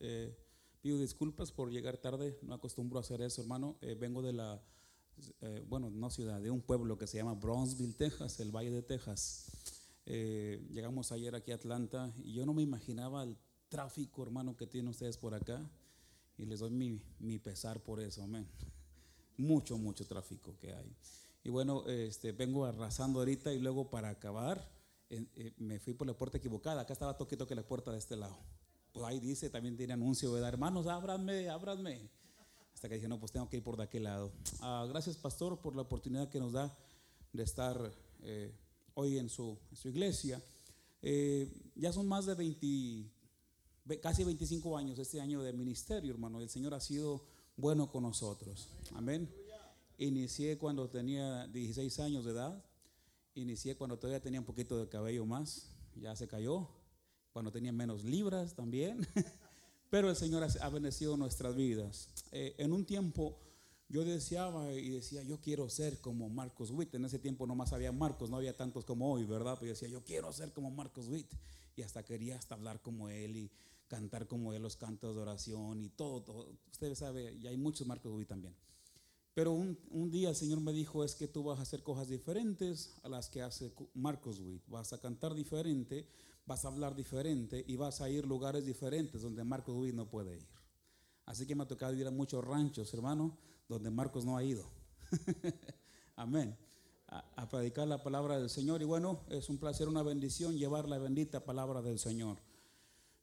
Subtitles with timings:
[0.00, 0.36] Eh,
[0.80, 3.76] pido disculpas por llegar tarde, no acostumbro a hacer eso, hermano.
[3.80, 4.62] Eh, vengo de la,
[5.40, 8.82] eh, bueno, no ciudad, de un pueblo que se llama Bronzeville, Texas, el Valle de
[8.82, 9.50] Texas.
[10.06, 13.36] llegamos ayer aquí a Atlanta y yo no me imaginaba el
[13.68, 15.68] tráfico, hermano, que tienen ustedes por acá.
[16.38, 18.46] Y les doy mi, mi pesar por eso, amén.
[19.36, 20.96] Mucho, mucho tráfico que hay.
[21.44, 24.78] Y bueno, este, vengo arrasando ahorita y luego para acabar
[25.10, 26.82] eh, me fui por la puerta equivocada.
[26.82, 28.36] Acá estaba toque toque la puerta de este lado.
[28.98, 30.48] Pues ahí dice, también tiene anuncio, ¿verdad?
[30.48, 32.10] Hermanos, ábranme, ábranme.
[32.74, 34.32] Hasta que dije, no, pues tengo que ir por de aquel lado.
[34.60, 36.76] Ah, gracias, pastor, por la oportunidad que nos da
[37.32, 37.92] de estar
[38.22, 38.52] eh,
[38.94, 40.42] hoy en su, su iglesia.
[41.00, 46.40] Eh, ya son más de 20, casi 25 años este año de ministerio, hermano.
[46.40, 47.24] El Señor ha sido
[47.56, 48.66] bueno con nosotros.
[48.96, 49.32] Amén.
[49.98, 52.64] Inicié cuando tenía 16 años de edad.
[53.36, 56.77] Inicié cuando todavía tenía un poquito de cabello más, ya se cayó.
[57.32, 59.06] Cuando tenía menos libras también.
[59.90, 62.08] Pero el Señor ha bendecido nuestras vidas.
[62.32, 63.38] Eh, en un tiempo
[63.88, 66.94] yo deseaba y decía, yo quiero ser como Marcos Witt.
[66.94, 69.54] En ese tiempo nomás había Marcos, no había tantos como hoy, ¿verdad?
[69.54, 71.32] Pero yo decía, yo quiero ser como Marcos Witt.
[71.74, 73.50] Y hasta quería hasta hablar como él y
[73.86, 76.22] cantar como él los cantos de oración y todo.
[76.22, 76.52] todo.
[76.70, 78.54] Usted sabe, y hay muchos Marcos Witt también.
[79.32, 82.96] Pero un, día el Señor me dijo, es que tú vas a hacer cosas diferentes
[83.04, 84.62] a las que hace Marcos Witt.
[84.66, 86.06] Vas a cantar diferente,
[86.48, 90.38] vas a hablar diferente y vas a ir lugares diferentes donde Marcos Witt no puede
[90.38, 90.48] ir.
[91.26, 93.36] Así que me ha tocado ir a muchos ranchos, hermano,
[93.68, 94.64] donde Marcos no ha ido.
[96.16, 96.56] Amén.
[97.06, 98.82] A, predicar la palabra del Señor.
[98.82, 102.38] Y bueno, es un placer, una bendición llevar la bendita palabra del Señor.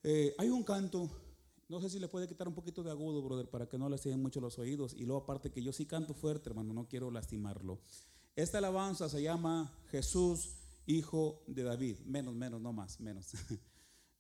[0.04, 1.10] Eh, hay un canto
[1.68, 3.96] no sé si le puede quitar un poquito de agudo, brother, para que no le
[3.96, 4.94] estén mucho los oídos.
[4.94, 7.80] Y luego aparte que yo sí canto fuerte, hermano, no quiero lastimarlo.
[8.36, 12.00] Esta alabanza se llama Jesús, Hijo de David.
[12.06, 13.28] Menos, menos, no más, menos.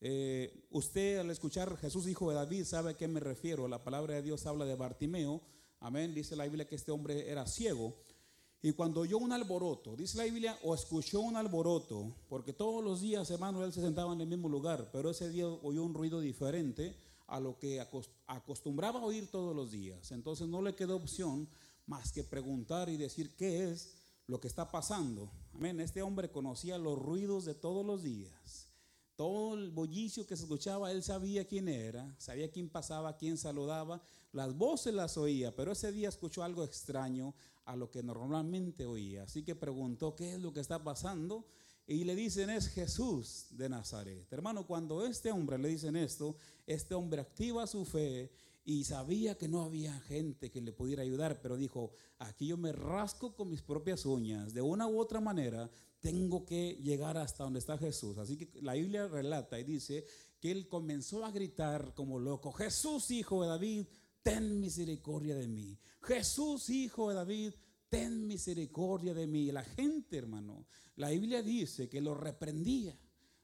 [0.07, 3.67] Eh, usted al escuchar Jesús, Hijo de David, sabe a qué me refiero.
[3.67, 5.41] La palabra de Dios habla de Bartimeo.
[5.79, 6.13] Amén.
[6.13, 7.95] Dice la Biblia que este hombre era ciego.
[8.61, 13.01] Y cuando oyó un alboroto, dice la Biblia, o escuchó un alboroto, porque todos los
[13.01, 16.19] días, hermano, él se sentaba en el mismo lugar, pero ese día oyó un ruido
[16.19, 16.95] diferente
[17.27, 17.79] a lo que
[18.27, 20.11] acostumbraba oír todos los días.
[20.11, 21.47] Entonces no le quedó opción
[21.85, 23.95] más que preguntar y decir qué es
[24.27, 25.31] lo que está pasando.
[25.53, 25.79] Amén.
[25.79, 28.67] Este hombre conocía los ruidos de todos los días.
[29.15, 34.01] Todo el bullicio que se escuchaba, él sabía quién era, sabía quién pasaba, quién saludaba,
[34.33, 39.23] las voces las oía, pero ese día escuchó algo extraño a lo que normalmente oía.
[39.23, 41.45] Así que preguntó, ¿qué es lo que está pasando?
[41.87, 44.27] Y le dicen, es Jesús de Nazaret.
[44.33, 48.31] Hermano, cuando este hombre le dicen esto, este hombre activa su fe
[48.67, 52.71] y sabía que no había gente que le pudiera ayudar, pero dijo, aquí yo me
[52.71, 57.59] rasco con mis propias uñas, de una u otra manera tengo que llegar hasta donde
[57.59, 58.17] está Jesús.
[58.17, 60.05] Así que la Biblia relata y dice
[60.39, 63.85] que él comenzó a gritar como loco, Jesús hijo de David,
[64.23, 65.79] ten misericordia de mí.
[66.01, 67.53] Jesús hijo de David,
[67.87, 69.51] ten misericordia de mí.
[69.51, 70.65] La gente, hermano,
[70.95, 72.97] la Biblia dice que lo reprendía,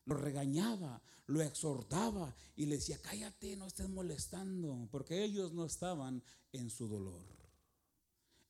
[0.05, 1.01] lo regañaba,
[1.31, 6.21] lo exhortaba y le decía, cállate, no estés molestando, porque ellos no estaban
[6.51, 7.25] en su dolor.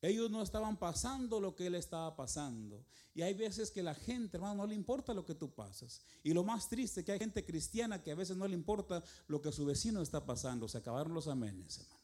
[0.02, 2.86] Ellos no estaban pasando lo que él estaba pasando.
[3.14, 6.02] Y hay veces que la gente, hermano, no le importa lo que tú pasas.
[6.24, 9.04] Y lo más triste es que hay gente cristiana que a veces no le importa
[9.28, 10.68] lo que su vecino está pasando.
[10.68, 12.02] Se acabaron los amenes, hermano.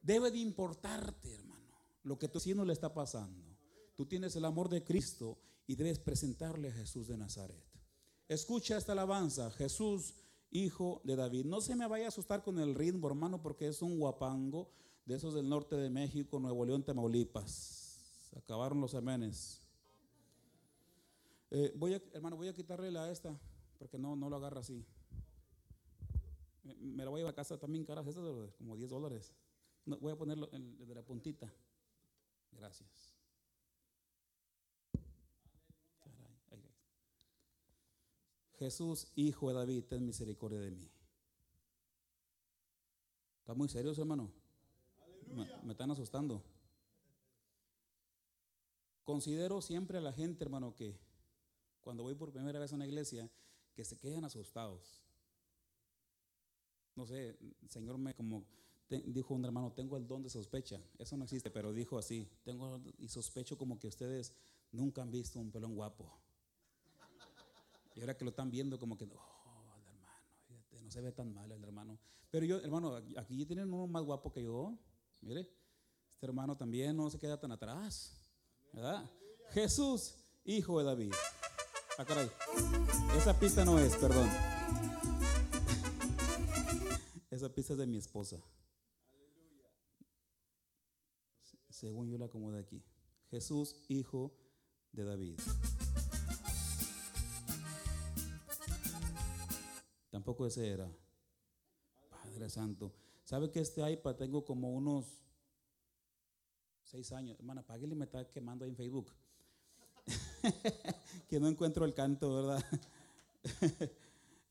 [0.00, 1.54] Debe de importarte, hermano
[2.04, 3.42] lo que tu vecino le está pasando.
[3.96, 7.64] Tú tienes el amor de Cristo y debes presentarle a Jesús de Nazaret.
[8.28, 10.14] Escucha esta alabanza, Jesús,
[10.50, 11.44] hijo de David.
[11.44, 14.70] No se me vaya a asustar con el ritmo, hermano, porque es un guapango
[15.04, 18.32] de esos del norte de México, Nuevo León, Tamaulipas.
[18.36, 19.60] acabaron los amenes.
[21.50, 23.38] Eh, voy a, hermano, voy a quitarle la esta,
[23.78, 24.84] porque no, no lo agarra así.
[26.62, 28.24] Me, la voy a llevar a casa también, caras, estas
[28.56, 29.34] como 10 dólares.
[29.84, 31.52] voy a ponerlo de la puntita.
[32.52, 33.03] Gracias.
[38.64, 40.90] Jesús, hijo de David, ten misericordia de mí.
[43.40, 44.32] ¿Está muy serio, hermano?
[45.62, 46.42] Me, están asustando.
[49.02, 50.98] Considero siempre a la gente, hermano, que
[51.82, 53.30] cuando voy por primera vez a una iglesia,
[53.74, 55.02] que se quedan asustados.
[56.96, 58.46] No sé, el Señor me como
[58.88, 60.80] dijo un hermano, tengo el don de sospecha.
[60.96, 64.32] Eso no existe, pero dijo así, tengo y sospecho como que ustedes
[64.72, 66.23] nunca han visto un pelón guapo.
[67.94, 70.18] Y ahora que lo están viendo como que, oh, el hermano,
[70.48, 71.98] fíjate, no se ve tan mal el hermano.
[72.30, 74.76] Pero yo, hermano, aquí tienen uno más guapo que yo.
[75.20, 75.48] Mire,
[76.12, 78.20] este hermano también no se queda tan atrás.
[78.72, 79.08] ¿Verdad?
[79.50, 81.14] Jesús, hijo de David.
[81.96, 82.28] Ah, caray.
[83.16, 84.28] Esa pista no es, perdón.
[87.30, 88.42] Esa pista es de mi esposa.
[91.68, 92.82] Según yo la acomodé aquí.
[93.30, 94.36] Jesús, hijo
[94.92, 95.38] de David.
[100.24, 100.90] Tampoco ese era.
[102.08, 102.94] Padre Santo.
[103.24, 105.04] ¿Sabe que este iPad tengo como unos
[106.82, 107.38] seis años?
[107.38, 109.12] Hermana, páguele, me está quemando en Facebook.
[111.28, 112.64] que no encuentro el canto, ¿verdad?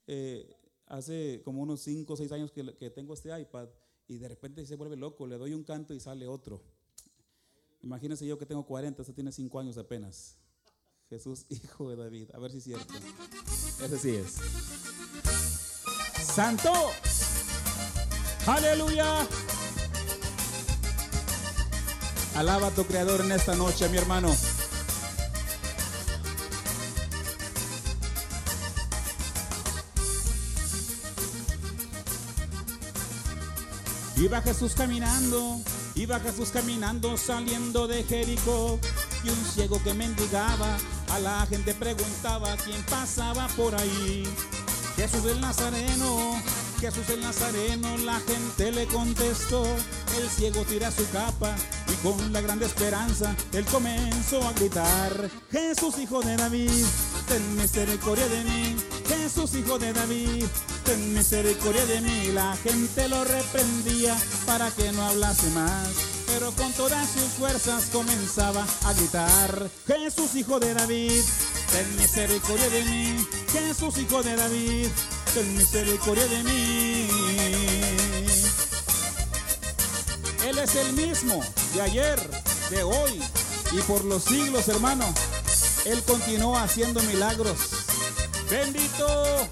[0.06, 0.54] Eh,
[0.88, 3.70] hace como unos cinco o seis años que, tengo este iPad
[4.06, 6.62] y de repente se vuelve loco, le doy un canto y sale otro.
[7.82, 10.38] Imagínense yo que tengo 40, este tiene 5 años apenas.
[11.10, 12.32] Jesús, hijo de David.
[12.34, 12.94] A ver si es cierto.
[13.82, 14.73] Ese sí es.
[16.24, 16.72] Santo.
[18.48, 19.28] Aleluya.
[22.36, 24.36] Alaba a tu creador en esta noche, mi hermano.
[34.16, 35.60] Iba Jesús caminando,
[35.96, 38.80] iba Jesús caminando saliendo de Jericó
[39.24, 40.78] y un ciego que mendigaba
[41.12, 44.24] a la gente preguntaba quién pasaba por ahí.
[44.96, 46.42] Jesús el Nazareno,
[46.80, 49.66] Jesús el Nazareno, la gente le contestó.
[50.18, 51.56] El ciego tira su capa
[51.92, 56.86] y con la grande esperanza él comenzó a gritar: Jesús, hijo de David,
[57.28, 58.76] ten misericordia de mí.
[59.08, 60.46] Jesús, hijo de David,
[60.86, 62.32] ten misericordia de mí.
[62.34, 64.16] La gente lo reprendía
[64.46, 65.90] para que no hablase más.
[66.28, 71.22] Pero con todas sus fuerzas comenzaba a gritar, Jesús hijo de David,
[71.72, 73.28] ten misericordia de mí.
[73.54, 74.88] Jesús hijo de David,
[75.36, 77.08] ten misericordia de mí.
[80.48, 81.40] Él es el mismo
[81.76, 82.20] de ayer,
[82.72, 83.22] de hoy
[83.72, 85.06] y por los siglos, hermano.
[85.86, 87.58] Él continuó haciendo milagros.
[88.50, 89.48] Bendito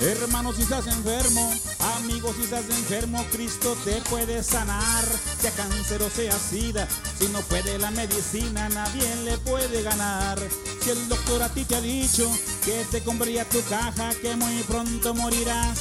[0.00, 1.54] Hermano, si estás enfermo,
[1.96, 5.04] amigo, si estás enfermo, Cristo te puede sanar.
[5.40, 6.86] Sea cáncer o sea sida,
[7.18, 10.38] si no puede la medicina, nadie le puede ganar.
[10.82, 12.30] Si el doctor a ti te ha dicho
[12.64, 15.78] que te compraría tu caja, que muy pronto morirás.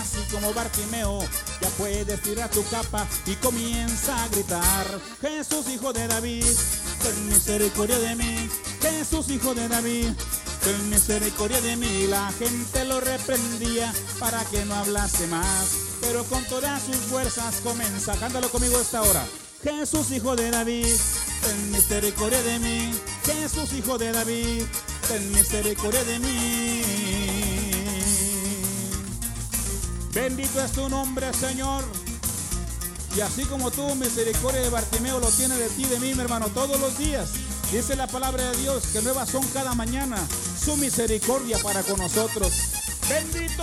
[0.00, 1.20] Así como Bartimeo,
[1.60, 4.86] ya puedes tirar tu capa y comienza a gritar.
[5.20, 6.46] Jesús, hijo de David,
[7.02, 8.48] ten misericordia de mí.
[8.80, 10.12] Jesús, hijo de David
[10.64, 12.06] ten misericordia de mí.
[12.06, 15.70] La gente lo reprendía para que no hablase más.
[16.00, 18.16] Pero con todas sus fuerzas comienza.
[18.16, 19.26] Cántalo conmigo esta hora.
[19.62, 20.86] Jesús, hijo de David,
[21.42, 22.92] ten misericordia de mí.
[23.24, 24.62] Jesús, hijo de David,
[25.08, 26.82] ten misericordia de mí.
[30.14, 31.84] Bendito es tu nombre, Señor.
[33.16, 36.46] Y así como tú, misericordia de Bartimeo lo tiene de ti, de mí, mi hermano,
[36.48, 37.30] todos los días.
[37.72, 40.16] Dice la palabra de Dios que nuevas son cada mañana
[40.64, 42.50] su misericordia para con nosotros.
[43.08, 43.62] Bendito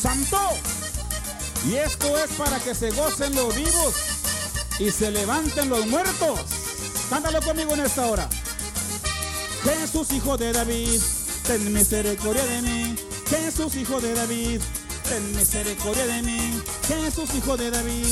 [0.00, 0.38] Santo.
[1.68, 3.94] Y esto es para que se gocen los vivos
[4.80, 6.40] y se levanten los muertos.
[7.08, 8.28] Cántalo conmigo en esta hora.
[9.62, 11.00] Jesús, hijo de David,
[11.46, 12.96] ten misericordia de mí.
[13.28, 14.60] Jesús, hijo de David,
[15.08, 16.62] ten misericordia de mí.
[16.88, 18.06] Jesús, hijo de David,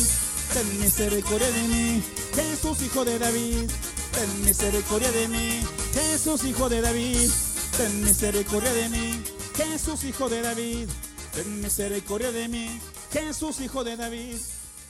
[0.53, 2.03] ten misericordia de mí.
[2.35, 3.71] Jesús, hijo de David,
[4.13, 5.61] ten misericordia de mí.
[5.93, 7.31] Jesús, hijo de David,
[7.77, 9.23] ten misericordia de mí.
[9.55, 10.89] Jesús, hijo de David,
[11.35, 12.81] ten misericordia de mí.
[13.11, 14.37] Jesús, hijo de David,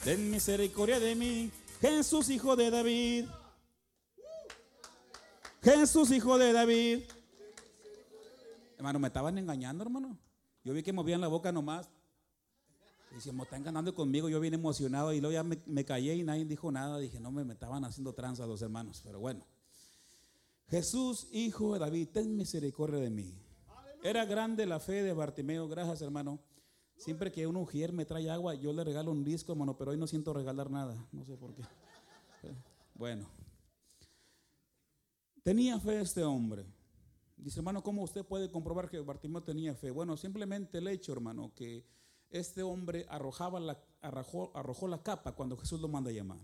[0.03, 1.51] ten misericordia de mí.
[1.81, 3.25] Jesús, hijo de David.
[5.63, 7.03] Jesús, hijo de David.
[8.77, 10.17] Hermano, me estaban engañando, hermano.
[10.63, 11.89] Yo vi que movían la boca nomás.
[13.13, 16.45] Dice, me están ganando conmigo, yo bien emocionado y luego ya me, callé y nadie
[16.45, 16.99] dijo nada.
[16.99, 19.45] Dije, no, me, me estaban haciendo tranza los hermanos, pero bueno.
[20.67, 23.35] Jesús, hijo de David, ten misericordia de mí.
[24.03, 26.39] Era grande la fe de Bartimeo, gracias hermano.
[26.95, 29.97] Siempre que un ujier me trae agua, yo le regalo un disco, hermano, pero hoy
[29.97, 31.63] no siento regalar nada, no sé por qué.
[32.93, 33.29] Bueno,
[35.41, 36.65] tenía fe este hombre.
[37.37, 39.89] Dice, hermano, ¿cómo usted puede comprobar que Bartimeo tenía fe?
[39.89, 41.85] Bueno, simplemente el hecho, hermano, que
[42.29, 46.39] este hombre arrojaba la, arrojó, arrojó la capa cuando Jesús lo manda a llamar.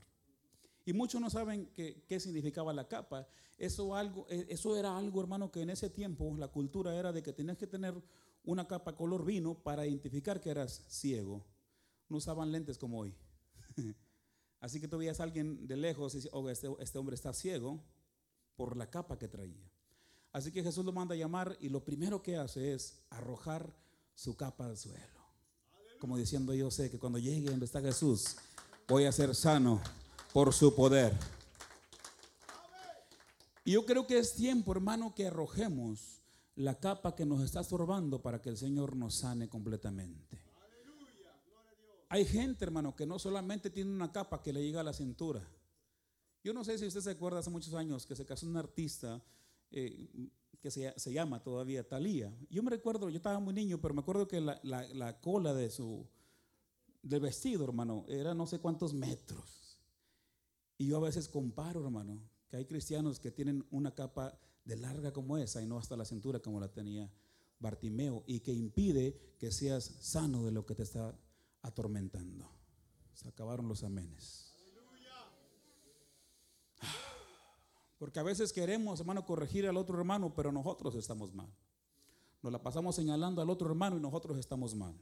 [0.86, 3.28] Y muchos no saben qué, significaba la capa.
[3.58, 7.24] Eso, algo, e, eso era algo, hermano, que en ese tiempo la cultura era de
[7.24, 7.96] que tenías que tener
[8.44, 11.44] una capa color vino para identificar que eras ciego.
[12.08, 13.16] No usaban lentes como hoy.
[14.60, 17.34] Así que tú veías a alguien de lejos y decías, oh, este, este hombre está
[17.34, 17.84] ciego
[18.56, 19.72] por la capa que traía.
[20.32, 23.76] Así que Jesús lo manda a llamar y lo primero que hace es arrojar
[24.14, 25.15] su capa al suelo.
[26.00, 28.38] Como diciendo, yo sé que cuando llegue donde está Jesús,
[28.88, 29.82] voy a ser sano
[30.34, 31.14] por su poder.
[33.64, 36.22] Y yo creo que es tiempo, hermano, que arrojemos
[36.56, 40.40] la capa que nos está estorbando para que el Señor nos sane completamente.
[42.10, 45.42] Hay gente, hermano, que no solamente tiene una capa que le llega a la cintura.
[46.44, 49.22] Yo no sé si usted se acuerda hace muchos años que se casó un artista
[49.72, 50.08] eh,
[50.66, 52.36] que se, llama todavía Talía.
[52.50, 55.70] Yo me recuerdo, yo estaba muy niño, pero me acuerdo que la, la cola de
[55.70, 56.08] su
[57.04, 59.78] del vestido, hermano, era no sé cuántos metros.
[60.80, 62.20] Y yo a veces comparo, hermano,
[62.50, 66.04] que hay cristianos que tienen una capa de larga como esa y no hasta la
[66.04, 67.12] cintura como la tenía
[67.60, 71.16] Bartimeo y que impide que seas sano de lo que te está
[71.62, 72.50] atormentando.
[73.14, 74.55] Se acabaron los amenes.
[77.98, 81.50] Porque a veces queremos, hermano, corregir al otro hermano, pero nosotros estamos mal.
[82.42, 84.96] Nos la pasamos señalando al otro hermano y nosotros estamos mal.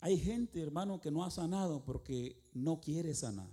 [0.00, 3.50] Hay gente, hermano, que no ha sanado porque no quiere sanar.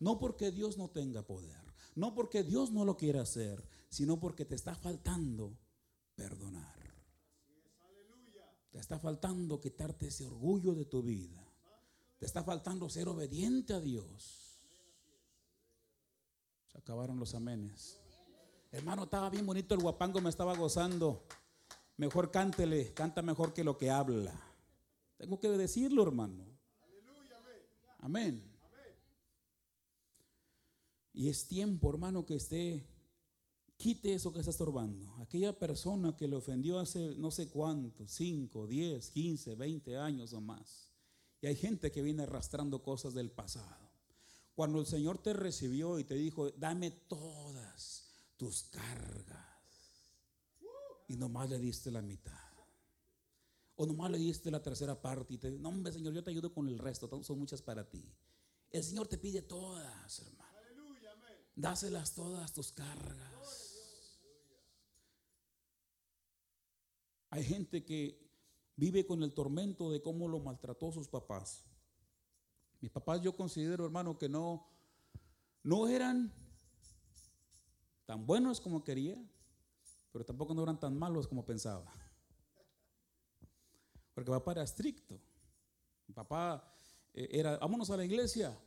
[0.00, 1.62] No porque Dios no tenga poder.
[1.94, 5.56] No porque Dios no lo quiera hacer, sino porque te está faltando
[6.16, 6.82] perdonar.
[8.72, 11.46] Te está faltando quitarte ese orgullo de tu vida.
[12.18, 14.41] Te está faltando ser obediente a Dios.
[16.72, 18.00] Se acabaron los amenes.
[18.70, 21.22] Hermano, estaba bien bonito el guapango, me estaba gozando.
[21.98, 24.32] Mejor cántele, canta mejor que lo que habla.
[25.18, 26.46] Tengo que decirlo, hermano.
[27.98, 28.42] Amén.
[31.12, 32.86] Y es tiempo, hermano, que esté,
[33.76, 35.14] quite eso que está estorbando.
[35.20, 40.40] Aquella persona que le ofendió hace no sé cuánto, 5, 10, 15, 20 años o
[40.40, 40.90] más.
[41.42, 43.81] Y hay gente que viene arrastrando cosas del pasado.
[44.54, 49.38] Cuando el Señor te recibió y te dijo, dame todas tus cargas.
[51.08, 52.38] Y nomás le diste la mitad.
[53.76, 56.52] O nomás le diste la tercera parte y te no, hombre, Señor, yo te ayudo
[56.52, 58.04] con el resto, son muchas para ti.
[58.70, 60.52] El Señor te pide todas, hermano.
[61.54, 63.72] Dáselas todas tus cargas.
[67.30, 68.30] Hay gente que
[68.76, 71.64] vive con el tormento de cómo lo maltrató sus papás.
[72.82, 74.66] Mis papás yo considero, hermano, que no,
[75.62, 76.32] no eran
[78.04, 79.16] tan buenos como quería,
[80.10, 81.86] pero tampoco no eran tan malos como pensaba.
[84.12, 85.20] Porque papá era estricto.
[86.12, 86.74] Papá
[87.14, 88.58] eh, era, vámonos a la iglesia.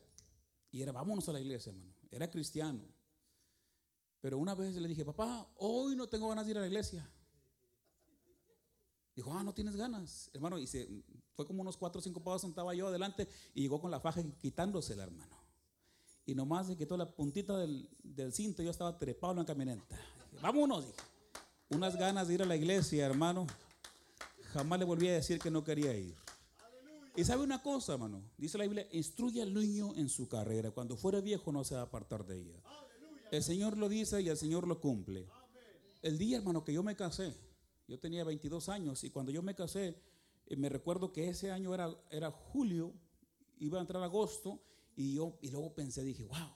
[0.71, 1.93] Y era, vámonos a la iglesia, hermano.
[2.09, 2.85] Era cristiano.
[4.21, 7.05] Pero una vez le dije, papá, hoy no tengo ganas de ir a la iglesia.
[9.13, 10.57] Dijo, ah, no tienes ganas, hermano.
[10.57, 10.87] Y se,
[11.35, 14.23] fue como unos cuatro o cinco pasos, estaba yo adelante y llegó con la faja
[14.41, 15.35] quitándosela, hermano.
[16.25, 19.99] Y nomás se quitó la puntita del, del cinto, yo estaba trepado en la camioneta.
[20.41, 20.97] Vámonos, dije.
[21.69, 23.47] Unas ganas de ir a la iglesia, hermano.
[24.53, 26.15] Jamás le volví a decir que no quería ir.
[27.15, 28.21] Y sabe una cosa, hermano.
[28.37, 30.71] Dice la Biblia, instruye al niño en su carrera.
[30.71, 32.61] Cuando fuera viejo no se va a apartar de ella.
[33.31, 35.27] El Señor lo dice y el Señor lo cumple.
[36.01, 37.35] El día, hermano, que yo me casé,
[37.87, 39.99] yo tenía 22 años y cuando yo me casé,
[40.49, 42.93] me recuerdo que ese año era, era julio,
[43.57, 44.61] iba a entrar agosto
[44.95, 46.55] y yo y luego pensé, dije, wow,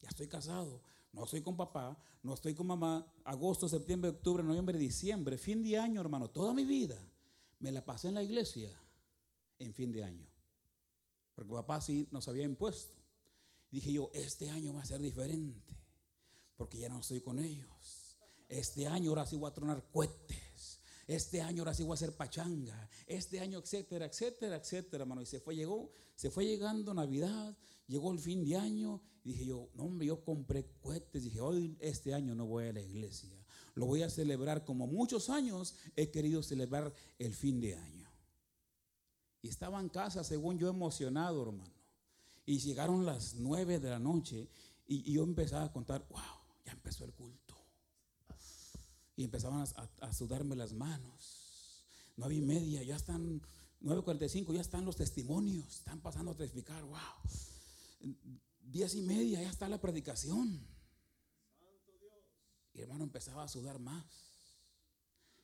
[0.00, 0.82] ya estoy casado.
[1.12, 3.06] No estoy con papá, no estoy con mamá.
[3.24, 6.98] Agosto, septiembre, octubre, noviembre, diciembre, fin de año, hermano, toda mi vida
[7.60, 8.70] me la pasé en la iglesia
[9.58, 10.26] en fin de año.
[11.34, 12.96] Porque papá sí nos había impuesto.
[13.70, 15.76] Dije yo, este año va a ser diferente.
[16.56, 18.18] Porque ya no estoy con ellos.
[18.48, 20.53] Este año ahora sí voy a tronar cohetes.
[21.06, 22.88] Este año ahora sí voy a hacer pachanga.
[23.06, 25.22] Este año, etcétera, etcétera, etcétera, hermano.
[25.22, 27.56] Y se fue, llegó, se fue llegando Navidad,
[27.86, 29.02] llegó el fin de año.
[29.22, 31.24] Y dije yo, no, hombre, yo compré cohetes.
[31.24, 33.30] Dije, hoy, este año no voy a la iglesia.
[33.74, 38.08] Lo voy a celebrar como muchos años he querido celebrar el fin de año.
[39.42, 41.74] Y estaba en casa, según yo, emocionado, hermano.
[42.46, 44.48] Y llegaron las nueve de la noche
[44.86, 46.20] y, yo empezaba a contar, wow,
[46.64, 47.43] ya empezó el culto.
[49.16, 49.64] Y empezaban
[50.00, 51.84] a, sudarme las manos.
[52.16, 53.40] Nueve y media, ya están,
[53.82, 58.12] 9.45, ya están los testimonios, están pasando a testificar, wow.
[58.60, 60.60] Diez y media, ya está la predicación.
[62.72, 64.04] Y hermano empezaba a sudar más.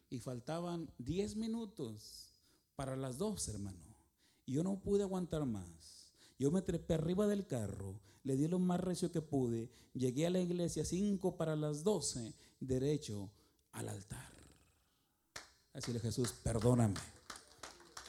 [0.08, 2.30] Y faltaban 10 minutos
[2.74, 3.78] para las dos, hermano.
[4.46, 6.10] Y yo no pude aguantar más.
[6.38, 10.30] Yo me trepé arriba del carro, le di lo más recio que pude, llegué a
[10.30, 13.30] la iglesia 5 para las 12, derecho
[13.72, 14.28] al altar.
[15.72, 17.00] Así le Jesús, perdóname,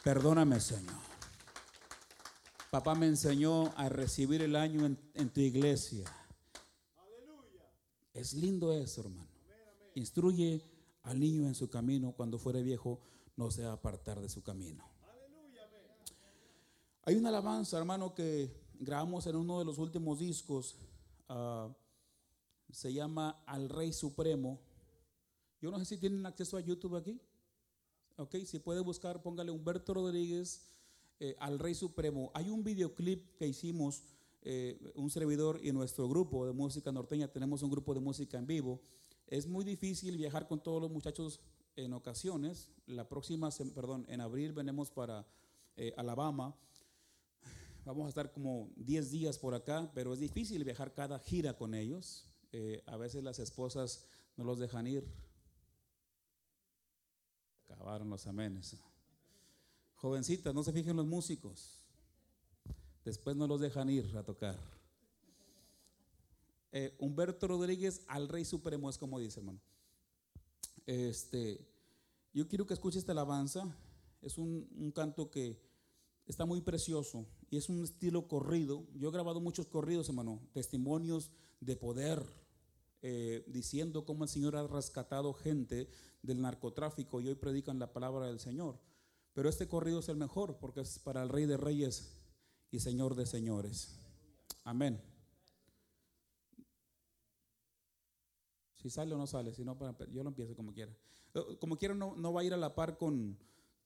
[0.03, 1.11] perdóname Señor.
[2.71, 6.09] Papá me enseñó a recibir el año en, tu iglesia
[8.13, 9.27] es lindo eso, hermano.
[9.95, 10.61] Instruye
[11.03, 12.99] al niño en su camino, cuando fuere viejo,
[13.35, 14.83] no se va a apartar de su camino.
[17.03, 20.75] Hay una alabanza, hermano, que grabamos en uno de los últimos discos
[21.29, 21.69] ah,
[22.71, 24.59] se llama Al Rey Supremo.
[25.61, 27.21] Yo no sé si tienen acceso a YouTube aquí.
[28.17, 30.65] Ok, si puede buscar, póngale Humberto Rodríguez
[31.19, 32.31] eh, al Rey Supremo.
[32.33, 34.01] Hay un videoclip que hicimos,
[34.41, 38.47] eh, un servidor y nuestro grupo de música norteña, tenemos un grupo de música en
[38.47, 38.81] vivo.
[39.27, 41.39] Es muy difícil viajar con todos los muchachos
[41.75, 42.71] en ocasiones.
[42.87, 45.27] La próxima, perdón, en abril venimos para
[45.77, 46.55] eh, Alabama.
[47.85, 51.75] Vamos a estar como 10 días por acá, pero es difícil viajar cada gira con
[51.75, 52.27] ellos.
[52.85, 54.05] a veces las esposas
[54.37, 55.07] no los dejan ir.
[57.71, 58.75] Acabaron los amenes.
[59.95, 61.79] Jovencitas, no se fijen los músicos.
[63.03, 64.57] Después no los dejan ir a tocar.
[66.71, 69.59] Eh, Humberto Rodríguez al Rey Supremo es como dice, hermano.
[70.85, 71.67] Este,
[72.33, 73.75] yo quiero que escuche esta alabanza.
[74.21, 75.59] Es un, canto que
[76.27, 78.85] está muy precioso y es un estilo corrido.
[78.95, 82.23] Yo he grabado muchos corridos, hermano, testimonios de poder,
[83.01, 85.89] eh, diciendo cómo el Señor ha rescatado gente
[86.21, 88.79] del narcotráfico y hoy predican la palabra del Señor.
[89.33, 92.13] Pero este corrido es el mejor porque es para el Rey de Reyes
[92.69, 93.97] y Señor de Señores.
[94.63, 95.01] Amén.
[98.75, 99.77] Si sale o no sale, si no,
[100.11, 100.91] yo lo empiezo como quiera.
[101.33, 103.37] Eh, como quiera, no, no va a ir a la par con,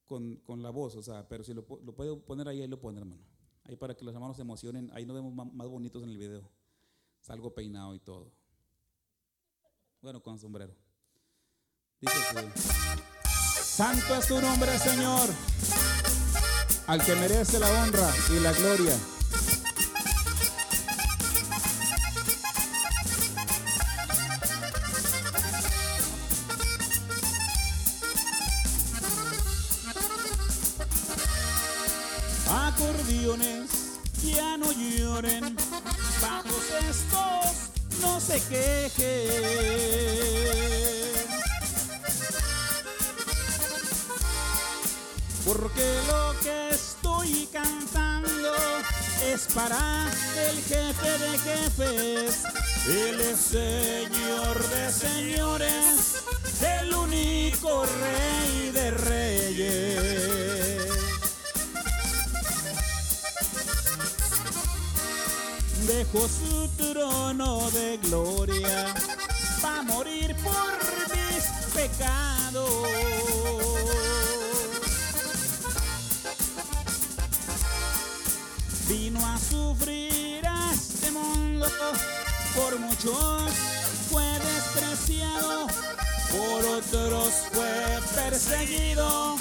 [0.06, 2.98] con, la voz, o sea, pero si lo, lo puedo poner ahí, ahí lo pone,
[2.98, 3.22] hermano.
[3.64, 6.48] Ahí para que los hermanos se emocionen, ahí nos vemos más, bonitos en el video.
[7.20, 8.32] Salgo peinado y todo.
[10.06, 10.72] Bueno, con sombrero.
[12.00, 12.60] Dice que.
[13.60, 15.28] Santo es tu nombre, Señor,
[16.86, 18.96] al que merece la honra y la gloria.
[32.48, 35.56] Acordeones, ya no lloren,
[36.22, 37.35] bajos estos, no
[38.26, 39.66] se quejen.
[45.46, 48.52] porque lo que estoy cantando
[49.32, 50.10] es para
[50.48, 52.42] el jefe de jefes,
[52.88, 56.24] es Señor de señores,
[56.80, 60.35] el único Rey de reyes.
[65.96, 68.92] Dejó su trono de gloria
[69.62, 70.76] para morir por
[71.10, 72.70] mis pecados.
[78.86, 81.66] vino a sufrir a este mundo,
[82.54, 83.50] por muchos
[84.10, 85.66] fue despreciado,
[86.30, 89.38] por otros fue perseguido,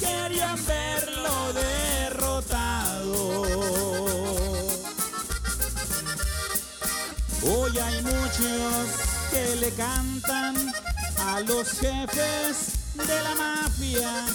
[0.00, 3.89] querían verlo derrotado.
[7.84, 8.86] Hay muchos
[9.30, 10.54] que le cantan
[11.26, 14.26] a los jefes de la mafia,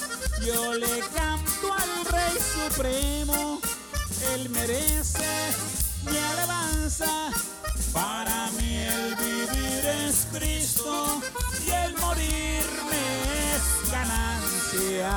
[0.46, 3.62] yo le canto al Rey Supremo
[4.34, 5.28] él merece
[6.04, 7.30] mi alabanza.
[7.94, 11.22] Para mí el vivir es Cristo
[11.66, 13.04] y el morirme
[13.56, 15.12] es ganancia.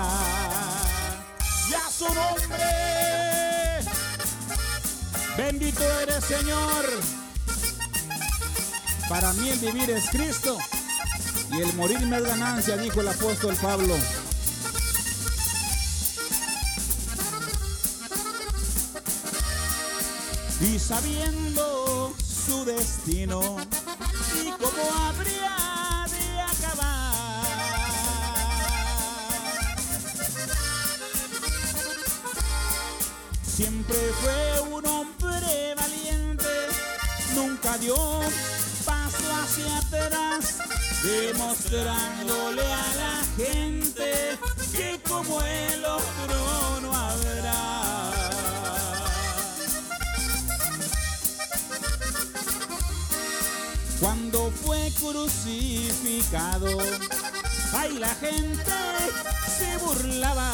[1.70, 3.80] Ya su nombre,
[5.36, 7.27] bendito eres Señor.
[9.08, 10.58] Para mí el vivir es Cristo
[11.50, 13.94] y el morirme es ganancia, dijo el apóstol Pablo.
[20.60, 23.56] y sabiendo su destino
[24.42, 27.36] y cómo habría de acabar.
[33.46, 36.48] Siempre fue un hombre valiente,
[37.34, 37.96] nunca dio
[39.30, 40.58] hacia atrás,
[41.02, 44.38] demostrándole a la gente
[44.72, 47.78] que como el otro no habrá.
[54.00, 56.68] cuando fue crucificado,
[57.74, 58.72] ahí la gente
[59.58, 60.52] se burlaba.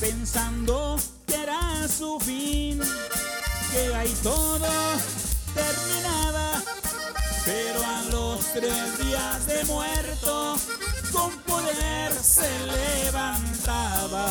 [0.00, 0.89] Pensando
[3.80, 4.68] que ahí todo
[5.54, 6.62] terminaba,
[7.44, 10.56] pero a los tres días de muerto,
[11.12, 14.26] con poder se levantaba.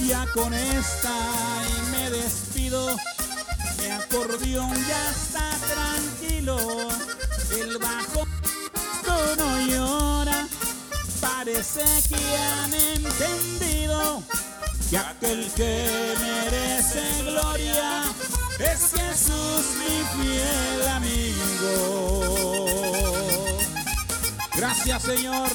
[0.00, 1.16] Ya con esta
[1.68, 2.96] y me despido.
[3.78, 6.58] Mi acordeón ya está tranquilo.
[7.56, 8.26] El bajo
[9.38, 10.48] no llora.
[11.20, 14.22] parece que han entendido
[14.90, 18.02] que aquel que merece gloria
[18.58, 22.36] es Jesús mi fiel amigo.
[24.56, 25.48] Gracias Señor.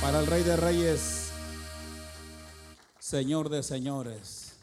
[0.00, 1.30] Para el Rey de Reyes,
[2.98, 4.54] Señor de Señores.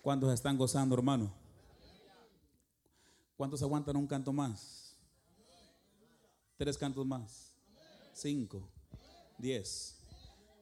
[0.00, 1.30] ¿Cuántos están gozando, hermano?
[3.36, 4.96] ¿Cuántos aguantan un canto más?
[6.56, 7.49] Tres cantos más.
[8.12, 8.68] Cinco.
[9.38, 9.96] Diez.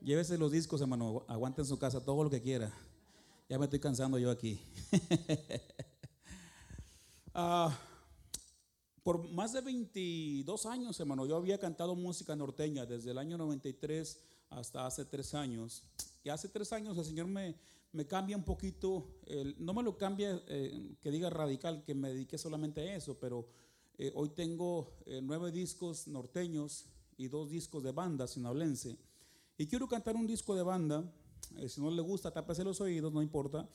[0.01, 1.25] Llévese los discos, hermano.
[1.29, 2.73] Aguante en su casa todo lo que quiera.
[3.49, 4.61] Ya me estoy cansando yo aquí.
[7.41, 7.73] Ah,
[9.05, 14.19] por más de 22 años, hermano, yo había cantado música norteña desde el año 93
[14.51, 15.85] hasta hace tres años.
[16.25, 17.55] Y hace tres años el Señor me,
[17.93, 19.07] me cambia un poquito,
[19.59, 23.47] no me lo cambia eh, que diga radical, que me dediqué solamente a eso, pero
[23.97, 26.87] eh, hoy tengo eh, nueve discos norteños
[27.19, 28.97] y dos discos de banda sinablense.
[29.59, 31.05] Y quiero cantar un disco de banda,
[31.69, 33.69] si no le gusta, tápese los oídos, no importa.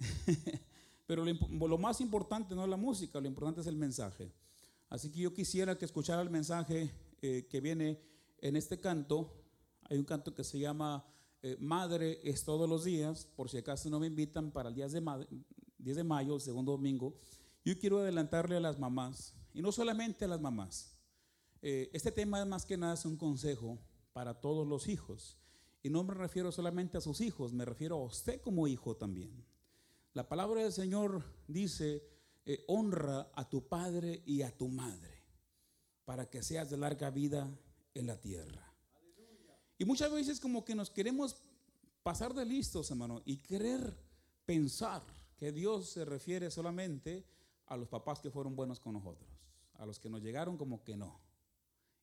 [1.06, 4.32] pero lo, lo, más importante no es la música, lo importante es el mensaje.
[4.88, 8.00] Así que yo quisiera que escuchara el mensaje que viene
[8.40, 9.32] en este canto.
[9.84, 11.04] Hay un canto que se llama
[11.48, 14.92] eh, madre es todos los días, por si acaso no me invitan para el 10
[14.92, 15.26] de,
[15.78, 17.14] 10 de mayo, segundo domingo,
[17.64, 20.95] yo quiero adelantarle a las mamás, y no solamente a las mamás.
[21.68, 23.76] Eh, este tema es más que nada es un consejo
[24.12, 25.36] para todos los hijos.
[25.82, 29.44] Y no me refiero solamente a sus hijos, me refiero a usted como hijo también.
[30.12, 32.04] La palabra del Señor dice,
[32.44, 35.24] eh, honra a tu padre y a tu madre,
[36.04, 37.52] para que seas de larga vida
[37.94, 38.72] en la tierra.
[39.76, 41.42] Y muchas veces como que nos queremos
[42.04, 43.98] pasar de listos, hermano, y querer
[44.44, 45.02] pensar
[45.36, 47.26] que Dios se refiere solamente
[47.66, 49.28] a los papás que fueron buenos con nosotros,
[49.74, 51.25] a los que nos llegaron como que no.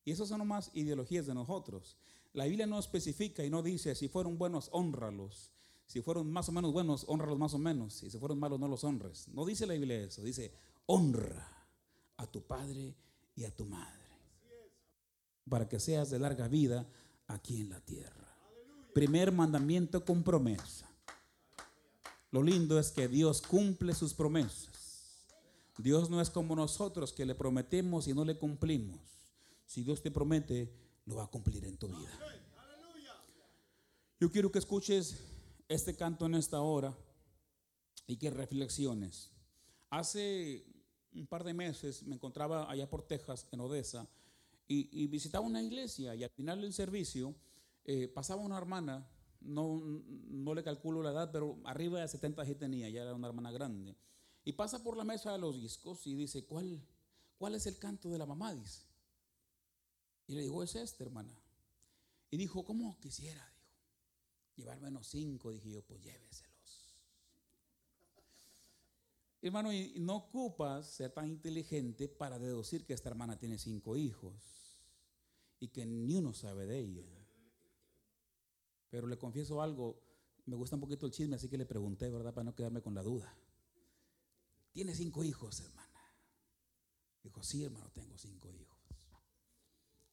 [0.04, 1.96] Y esas son nomás ideologías de nosotros.
[2.32, 5.52] La Biblia no especifica y no dice si fueron buenos, honralos.
[5.86, 7.94] Si fueron más o menos buenos, honralos más o menos.
[7.94, 9.28] Si se fueron malos, no los honres.
[9.28, 10.22] No dice la Biblia eso.
[10.22, 10.52] Dice,
[10.86, 11.46] honra
[12.16, 12.94] a tu padre
[13.36, 14.02] y a tu madre.
[15.48, 16.86] Para que seas de larga vida
[17.26, 18.34] aquí en la tierra.
[18.94, 20.90] Primer mandamiento con promesa.
[22.30, 25.26] Lo lindo es que Dios cumple sus promesas.
[25.78, 29.13] Dios no es como nosotros que le prometemos y no le cumplimos.
[29.66, 30.72] Si Dios te promete,
[31.06, 32.18] lo va a cumplir en tu vida.
[34.20, 35.18] Yo quiero que escuches
[35.68, 36.96] este canto en esta hora
[38.06, 39.30] y que reflexiones.
[39.90, 40.64] Hace
[41.14, 44.08] un par de meses me encontraba allá por Texas, en Odessa,
[44.66, 47.34] y, visitaba una iglesia y al final del servicio
[47.84, 49.06] eh, pasaba una hermana,
[49.40, 53.28] no, no, le calculo la edad, pero arriba de 70 años tenía, ya era una
[53.28, 53.94] hermana grande.
[54.42, 56.80] Y pasa por la mesa de los discos y dice, ¿cuál,
[57.36, 58.54] cuál es el canto de la mamá?
[58.54, 58.93] Dice.
[60.26, 61.38] Y le digo, es este, hermana.
[62.30, 63.44] Y dijo, ¿cómo quisiera?
[64.40, 65.50] Dijo, llevarme unos cinco.
[65.50, 66.54] Dije yo, pues lléveselos.
[69.42, 74.80] Hermano, y no ocupas ser tan inteligente para deducir que esta hermana tiene cinco hijos
[75.60, 77.06] y que ni uno sabe de ella.
[78.88, 80.00] Pero le confieso algo,
[80.46, 82.32] me gusta un poquito el chisme, así que le pregunté, ¿verdad?
[82.32, 83.36] Para no quedarme con la duda.
[84.72, 86.00] Tiene cinco hijos, hermana.
[87.22, 88.73] Dijo, sí, hermano, tengo cinco hijos.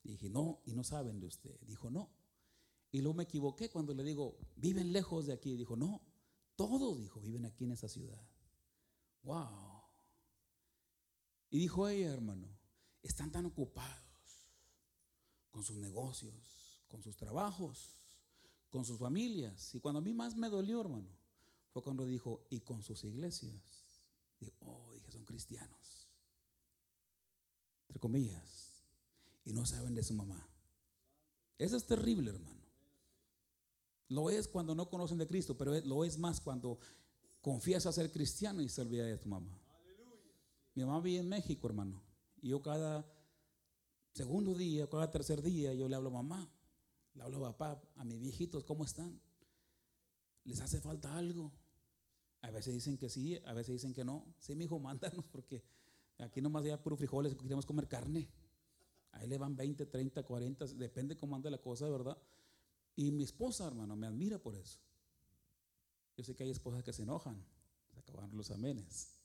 [0.10, 1.60] Dije, no, y no saben de usted.
[1.62, 2.12] Dijo, no.
[2.92, 5.56] Y luego me equivoqué cuando le digo, viven lejos de aquí.
[5.56, 6.02] Dijo, no,
[6.56, 8.22] todos, dijo, viven aquí en esa ciudad.
[9.24, 9.82] Wow.
[11.50, 12.48] Y dijo ella, hermano,
[13.02, 14.06] están tan ocupados
[15.50, 17.96] con sus negocios, con sus trabajos,
[18.70, 19.76] con sus familias.
[19.76, 21.10] Y cuando a mí más me dolió, hermano,
[21.72, 23.62] fue cuando dijo, y con sus iglesias.
[24.40, 26.10] Dijo, oh, dije, son cristianos.
[27.88, 28.71] Entre comillas.
[29.44, 30.48] Y no saben de su mamá.
[31.58, 32.62] Eso es terrible, hermano.
[34.08, 36.80] Lo es cuando no conocen de Cristo, pero lo es más cuando
[37.42, 39.58] confías a ser cristiano y se olvida de tu mamá.
[40.74, 42.02] Mi mamá vive en México, hermano.
[42.42, 43.06] Y yo cada
[44.14, 46.52] Segundo día, cada tercer día, yo le hablo a mamá,
[47.14, 49.22] le hablo a papá, a mis viejitos, ¿cómo están?
[50.44, 51.54] ¿Les hace falta algo?
[52.42, 54.26] A veces dicen que sí, a veces dicen que no.
[54.38, 55.64] Sí, mi hijo, mándanos, porque
[56.18, 58.30] aquí nomás ya puro frijoles, queremos comer carne.
[59.12, 62.18] Ahí le van 20, 30, 40, depende cómo anda la cosa, ¿verdad?
[62.96, 64.80] Y mi esposa, hermano, me admira por eso.
[66.18, 67.44] Yo sé que hay esposas que se enojan,
[67.92, 69.18] se acaban los amenes.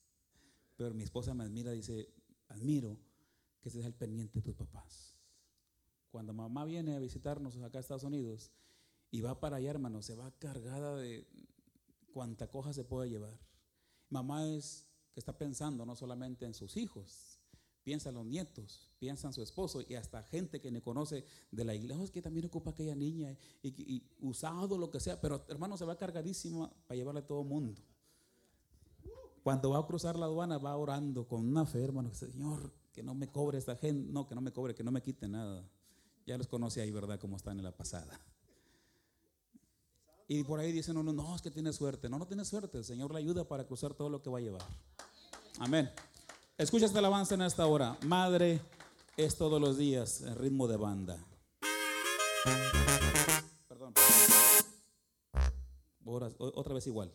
[0.77, 2.12] Pero mi esposa me admira, dice,
[2.49, 2.99] admiro
[3.61, 5.16] que se deja el pendiente de tus papás.
[6.11, 8.51] Cuando mamá viene a visitarnos acá a Estados Unidos
[9.11, 11.27] y va para allá, hermano, se va cargada de
[12.12, 13.38] cuanta coja se puede llevar.
[14.09, 17.36] Mamá es que está pensando no solamente en sus hijos,
[17.87, 22.03] piensan los nietos, piensan su esposo y hasta gente que me conoce de la iglesia,
[22.03, 25.85] oh, es que también ocupa aquella niña y, usado lo que sea, pero hermano se
[25.85, 27.81] va cargadísima para llevarle a todo el mundo.
[29.44, 33.14] Cuando va a cruzar la aduana va orando con una fe, hermano, Señor, que no
[33.14, 35.64] me cobre esta gente, no, que no me cobre, que no me quite nada.
[36.27, 37.20] Ya los conoce ahí, ¿verdad?
[37.20, 38.20] Como están en la pasada.
[40.27, 42.09] Y por ahí dicen uno, no, es que tiene suerte.
[42.09, 42.79] No, no tiene suerte.
[42.79, 44.66] El Señor le ayuda para cruzar todo lo que va a llevar.
[45.61, 45.88] Amén.
[46.59, 47.99] Escucha esta alabanza en esta hora.
[48.07, 48.62] Madre
[49.19, 51.19] es todos los días en ritmo de banda.
[53.69, 53.92] Perdón.
[56.38, 57.12] otra vez igual.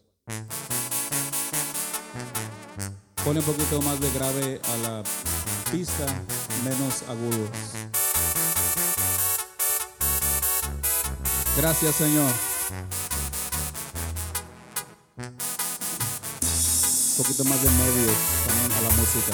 [3.25, 5.03] Pone un poquito más de grave a la
[5.71, 6.05] pista,
[6.63, 7.49] menos agudos.
[11.57, 12.31] Gracias, Señor.
[17.11, 18.15] Un poquito más de medios
[18.47, 19.33] también a la música.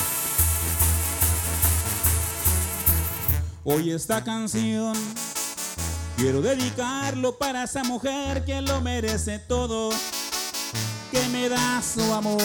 [3.64, 4.94] Hoy esta canción
[6.16, 9.92] quiero dedicarlo para esa mujer que lo merece todo,
[11.12, 12.42] que me da su amor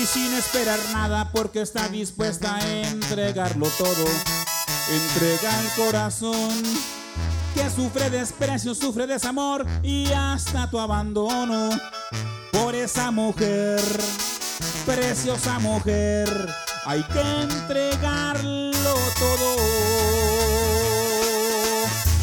[0.00, 4.06] y sin esperar nada porque está dispuesta a entregarlo todo.
[4.90, 6.62] Entrega el corazón
[7.54, 11.70] que sufre desprecio, sufre desamor y hasta tu abandono
[12.86, 13.80] esa mujer,
[14.86, 16.28] preciosa mujer,
[16.84, 19.56] hay que entregarlo todo.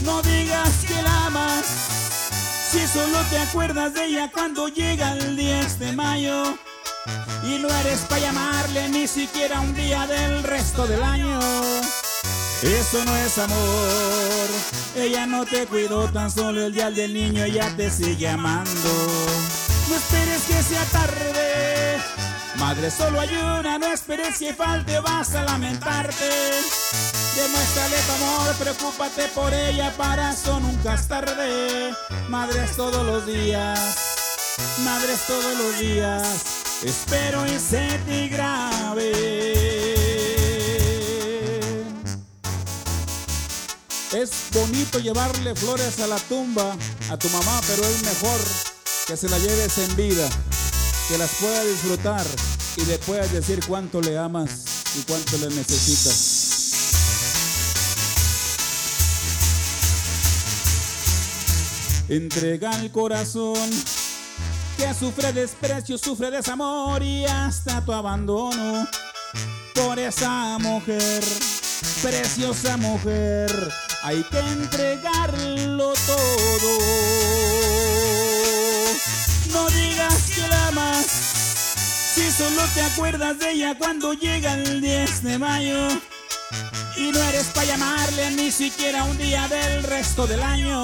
[0.05, 1.65] No digas que la amas,
[2.71, 6.57] si solo te acuerdas de ella cuando llega el 10 de mayo.
[7.43, 11.41] Y no eres para llamarle ni siquiera un día del resto del año.
[12.61, 14.47] Eso no es amor.
[14.95, 19.12] Ella no te cuidó tan solo el día del niño, ella te sigue amando.
[19.89, 21.97] No esperes que sea tarde.
[22.57, 26.29] Madre, solo hay una, no esperes que falte, vas a lamentarte.
[27.35, 31.93] Demuéstrale tu amor, preocúpate por ella, para eso nunca es tarde.
[32.29, 33.97] Madres todos los días,
[34.79, 36.23] madres todos los días,
[36.83, 39.11] espero y se grave.
[44.13, 46.77] Es bonito llevarle flores a la tumba
[47.09, 48.72] a tu mamá, pero es mejor
[49.07, 50.29] que se la lleves en vida,
[51.09, 52.25] que las pueda disfrutar
[52.77, 56.41] y le puedas decir cuánto le amas y cuánto le necesitas.
[62.07, 63.69] Entrega el corazón
[64.77, 68.87] que sufre desprecio, sufre desamor y hasta tu abandono
[69.73, 71.23] por esa mujer,
[72.01, 73.51] preciosa mujer
[74.03, 77.92] hay que entregarlo todo.
[79.53, 81.05] No digas que la amas,
[82.15, 85.87] si solo te acuerdas de ella cuando llega el 10 de mayo.
[86.97, 90.83] Y no eres para llamarle ni siquiera un día del resto del año.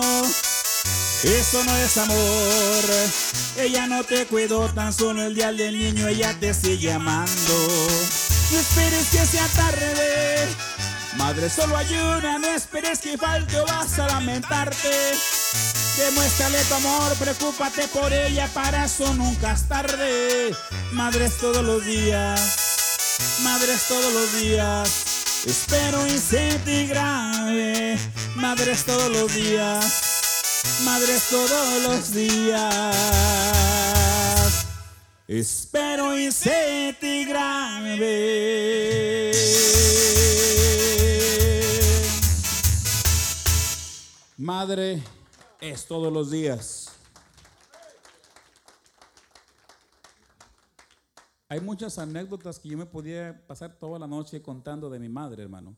[1.23, 2.83] Eso no es amor.
[3.57, 7.67] Ella no te cuidó tan solo el día del niño, ella te sigue amando.
[8.51, 10.47] No esperes que sea tarde
[11.17, 11.87] Madre, solo hay
[12.39, 15.38] no esperes que falte o vas a lamentarte.
[15.99, 20.55] Demuéstrale tu amor, preocúpate por ella, para eso nunca es tarde.
[20.93, 27.99] Madres todos los días, madres todos los días, espero y se te grave.
[28.35, 30.01] Madres todos los días,
[30.83, 32.95] madres todos los días,
[35.27, 38.09] espero y se te grave.
[44.37, 45.03] Madre
[45.61, 46.89] es todos los días.
[51.49, 55.43] Hay muchas anécdotas que yo me podía pasar toda la noche contando de mi madre,
[55.43, 55.75] hermano.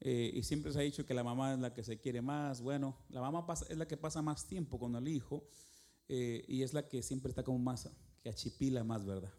[0.00, 2.60] Eh, y siempre se ha dicho que la mamá es la que se quiere más.
[2.60, 5.44] Bueno, la mamá es la que pasa más tiempo con el hijo
[6.08, 7.88] eh, y es la que siempre está como más,
[8.22, 9.32] que achipila más, ¿verdad?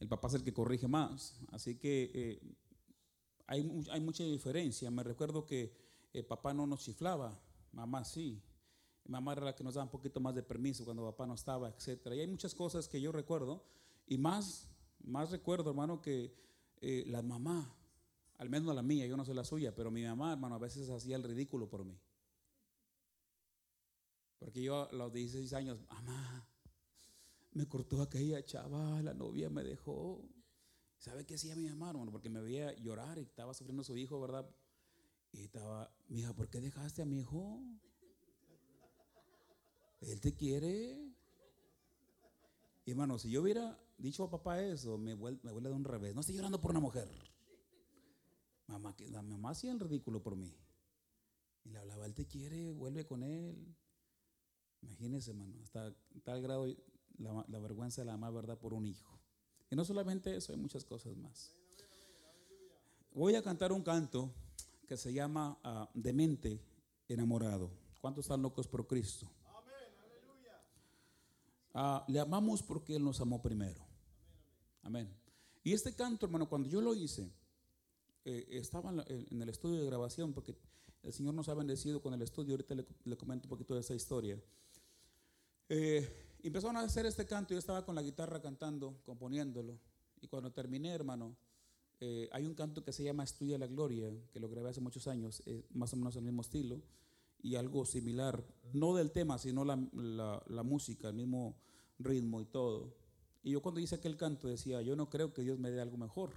[0.00, 1.38] El papá es el que corrige más.
[1.52, 2.40] Así que eh,
[3.46, 4.90] hay, hay mucha diferencia.
[4.90, 5.84] Me recuerdo que
[6.28, 7.38] papá no nos chiflaba,
[7.72, 8.42] mamá sí.
[9.06, 11.68] Mamá era la que nos daba un poquito más de permiso cuando papá no estaba,
[11.68, 12.06] etc.
[12.14, 13.64] Y hay muchas cosas que yo recuerdo.
[14.06, 14.68] Y más,
[15.00, 16.34] más recuerdo, hermano, que
[16.80, 17.74] eh, la mamá,
[18.38, 20.88] al menos la mía, yo no soy la suya, pero mi mamá, hermano, a veces
[20.88, 21.98] hacía el ridículo por mí.
[24.38, 26.46] Porque yo a los 16 años, mamá,
[27.52, 30.22] me cortó aquella chava, la novia me dejó.
[30.98, 32.10] ¿Sabe qué hacía mi mamá, hermano?
[32.10, 34.48] Porque me veía llorar y estaba sufriendo su hijo, ¿verdad?
[35.32, 37.60] Y estaba, mija, ¿por qué dejaste a mi hijo?
[40.10, 41.12] Él te quiere.
[42.84, 46.14] Y hermano, si yo hubiera dicho a papá eso, me vuelve, de un revés.
[46.14, 47.08] No estoy llorando por una mujer.
[48.66, 50.54] Mamá, la mamá hacía el ridículo por mí.
[51.64, 53.74] Y le hablaba, él te quiere, vuelve con él.
[54.82, 56.66] Imagínense, hermano, hasta tal grado
[57.18, 58.58] la, vergüenza de la mamá, ¿verdad?
[58.58, 59.18] Por un hijo.
[59.70, 61.54] Y no solamente eso, hay muchas cosas más.
[63.12, 64.34] Voy a cantar un canto
[64.86, 66.60] que se llama uh, Demente
[67.08, 67.70] enamorado.
[68.00, 69.30] ¿Cuántos están locos por Cristo?
[71.74, 73.84] Uh, le amamos porque Él nos amó primero.
[74.82, 75.12] Amén.
[75.64, 77.32] Y este canto, hermano, cuando yo lo hice,
[78.24, 80.54] eh, estaba en, el estudio de grabación, porque
[81.02, 82.52] el Señor nos ha bendecido con el estudio.
[82.52, 84.40] Ahorita le, comento un poquito de esa historia.
[85.68, 86.08] Eh,
[86.42, 87.54] empezaron a hacer este canto.
[87.54, 89.78] Yo estaba con la guitarra cantando, componiéndolo.
[90.20, 91.36] Y cuando terminé, hermano,
[91.98, 95.08] eh, hay un canto que se llama Estudia la Gloria, que lo grabé hace muchos
[95.08, 96.80] años, más o menos el mismo estilo
[97.44, 99.76] y algo similar, no del tema, sino la,
[100.46, 101.54] la, música, el mismo
[101.98, 102.96] ritmo y todo.
[103.42, 105.98] Y yo cuando hice aquel canto decía, yo no creo que Dios me dé algo
[105.98, 106.30] mejor.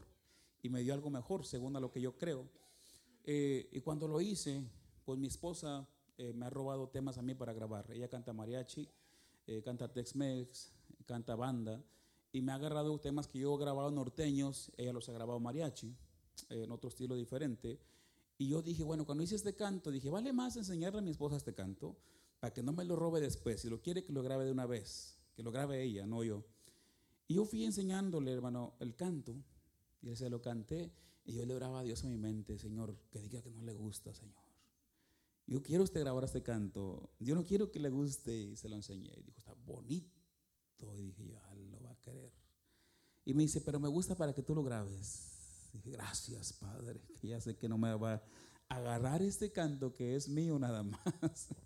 [0.61, 2.49] Y me dio algo mejor, según a lo que yo creo.
[3.23, 4.61] Eh, y cuando lo hice,
[5.05, 7.89] pues mi esposa eh, me ha robado temas a mí para grabar.
[7.89, 8.89] Ella canta mariachi,
[9.47, 10.73] eh, canta Tex-Mex,
[11.05, 11.81] canta banda.
[12.33, 15.95] Y me ha agarrado temas que yo he grabado norteños, ella los ha grabado mariachi,
[16.49, 17.79] en otro estilo diferente.
[18.37, 21.37] Y yo dije, bueno, cuando hice este canto, dije, vale más enseñarle a mi esposa
[21.37, 21.97] este canto
[22.39, 23.61] para que no me lo robe después.
[23.61, 26.45] Si lo quiere, que lo grabe de una vez, que lo grabe ella, no yo.
[27.27, 29.35] Y yo fui enseñándole, hermano, el canto,
[30.01, 30.93] y él se lo canté,
[31.25, 33.73] y yo le oraba a Dios en mi mente, Señor, que diga que no le
[33.73, 34.35] gusta, Señor.
[35.47, 38.75] Yo quiero usted grabar este canto, yo no quiero que le guste, y se lo
[38.75, 39.13] enseñé.
[39.17, 40.13] Y dijo, está bonito.
[40.95, 42.31] Y dije, yo, ah, lo va a querer.
[43.25, 45.36] Y me dice, pero me gusta para que tú lo grabes.
[45.85, 48.21] Gracias, Padre, que ya sé que no me va
[48.69, 51.01] a agarrar este canto que es mío nada más.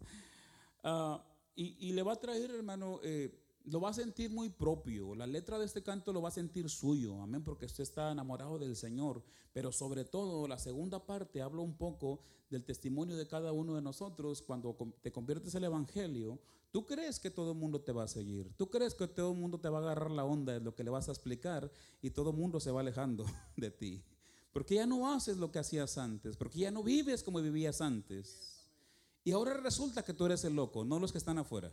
[0.83, 5.15] Ah, y, le va a traer, hermano, eh, lo va a sentir muy propio.
[5.15, 8.57] La letra de este canto lo va a sentir suyo, amén, porque usted está enamorado
[8.57, 9.23] del Señor.
[9.53, 12.19] Pero sobre todo, la segunda parte habla un poco
[12.49, 16.39] del testimonio de cada uno de nosotros cuando te conviertes el Evangelio.
[16.71, 18.53] Tú crees que todo el mundo te va a seguir.
[18.57, 20.83] Tú crees que todo el mundo te va a agarrar la onda de lo que
[20.83, 21.71] le vas a explicar
[22.01, 23.25] y todo el mundo se va alejando
[23.57, 24.03] de ti.
[24.53, 28.67] Porque ya no haces lo que hacías antes, porque ya no vives como vivías antes.
[29.23, 31.71] Y ahora resulta que tú eres el loco, no los que están afuera.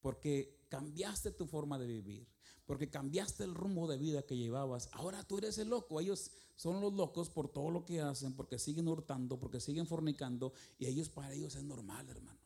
[0.00, 2.28] Porque cambiaste tu forma de vivir,
[2.64, 4.88] porque cambiaste el rumbo de vida que llevabas.
[4.92, 6.00] Ahora tú eres el loco.
[6.00, 10.52] Ellos son los locos por todo lo que hacen, porque siguen hurtando, porque siguen fornicando,
[10.78, 12.40] y ellos para ellos es normal, hermano.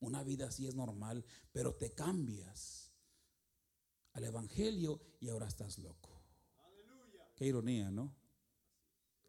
[0.00, 2.92] Una vida así es normal, pero te cambias
[4.12, 6.22] al Evangelio y ahora estás loco.
[7.34, 8.14] Qué ironía, ¿no?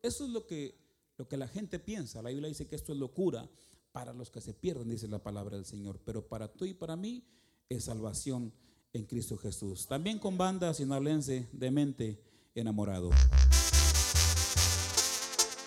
[0.02, 0.80] Eso es lo que,
[1.18, 2.22] lo que la gente piensa.
[2.22, 3.50] La Biblia dice que esto es locura
[3.92, 6.00] para los que se pierden, dice la palabra del Señor.
[6.06, 7.26] Pero para tú y para mí
[7.70, 8.54] es salvación
[8.94, 9.88] en Cristo Jesús.
[9.88, 12.22] También con banda sinaloense de mente
[12.56, 13.10] enamorado.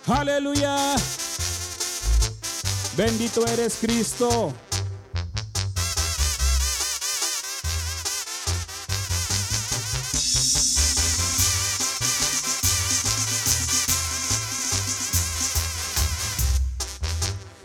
[0.06, 0.96] Aleluya.
[2.96, 4.52] Bendito eres Cristo.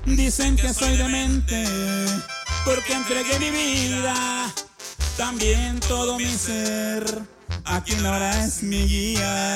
[0.05, 1.65] Dicen que soy demente
[2.65, 4.51] porque entregué mi vida,
[5.17, 7.05] también todo mi ser,
[7.63, 9.55] a quien ahora es mi guía.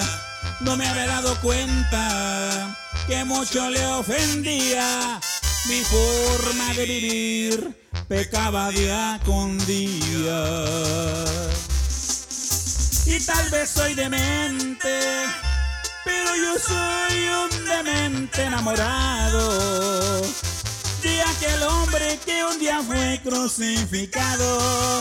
[0.61, 5.19] No me había dado cuenta que mucho le ofendía
[5.67, 10.55] mi forma de vivir, pecaba día con día.
[13.07, 14.99] Y tal vez soy demente,
[16.05, 20.21] pero yo soy un demente enamorado
[21.01, 24.99] de aquel hombre que un día fue crucificado.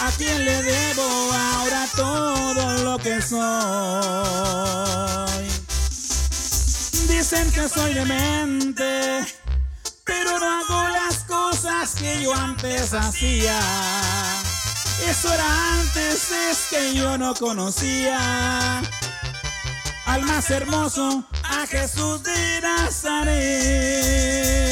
[0.00, 3.40] A quien le debo ahora todo lo que soy.
[7.08, 9.24] Dicen que soy demente,
[10.04, 13.58] pero no hago las cosas que yo antes hacía.
[15.08, 18.80] Eso era antes, es que yo no conocía
[20.06, 24.69] al más hermoso, a Jesús de Nazaret.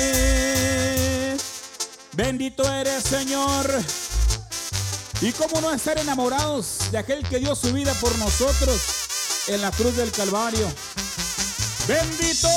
[2.18, 3.64] Bendito eres, Señor.
[5.20, 9.70] Y cómo no estar enamorados de aquel que dio su vida por nosotros en la
[9.70, 10.66] cruz del Calvario.
[11.86, 12.48] Bendito.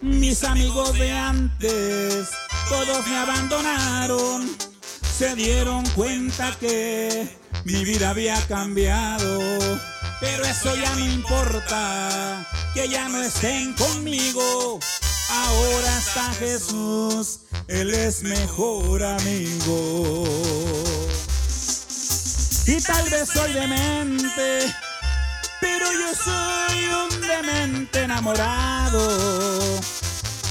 [0.00, 2.28] Mis amigos de antes,
[2.70, 4.56] todos me abandonaron
[5.18, 7.28] se dieron cuenta que
[7.64, 9.40] mi vida había cambiado.
[10.20, 12.44] Pero eso ya no importa,
[12.74, 14.80] que ya no estén conmigo.
[15.30, 20.24] Ahora está Jesús, Él es mejor amigo.
[22.66, 24.74] Y tal vez soy demente,
[25.60, 29.78] pero yo soy un demente enamorado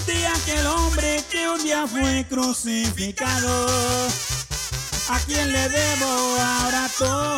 [0.08, 3.68] de aquel hombre que un día fue crucificado.
[5.10, 7.37] A quien le debo ahora todo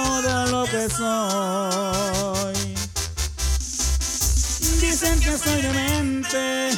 [0.87, 2.75] soy.
[4.79, 6.69] Dicen que soy demente,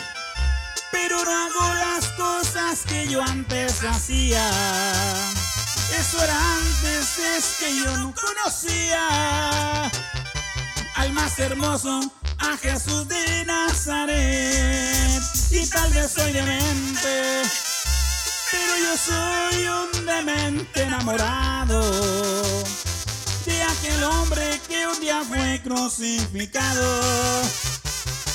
[0.92, 4.50] pero no hago las cosas que yo antes hacía.
[6.00, 9.92] Eso era antes, es que yo no conocía
[10.96, 12.00] al más hermoso,
[12.40, 15.22] a Jesús de Nazaret.
[15.52, 17.42] Y tal vez soy demente,
[18.52, 22.61] pero yo soy un demente enamorado
[23.82, 27.02] aquel hombre que un día fue crucificado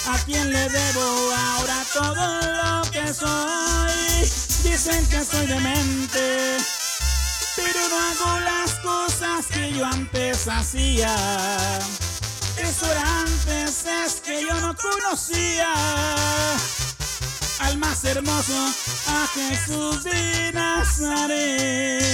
[0.08, 4.22] a quien le debo ahora todo lo que soy.
[4.64, 6.56] Dicen que soy demente,
[7.54, 11.14] pero no hago las cosas que yo antes hacía.
[12.56, 15.72] Eso era antes, es que yo no conocía
[17.60, 18.74] al más hermoso,
[19.08, 22.06] a Jesús de Nazaret.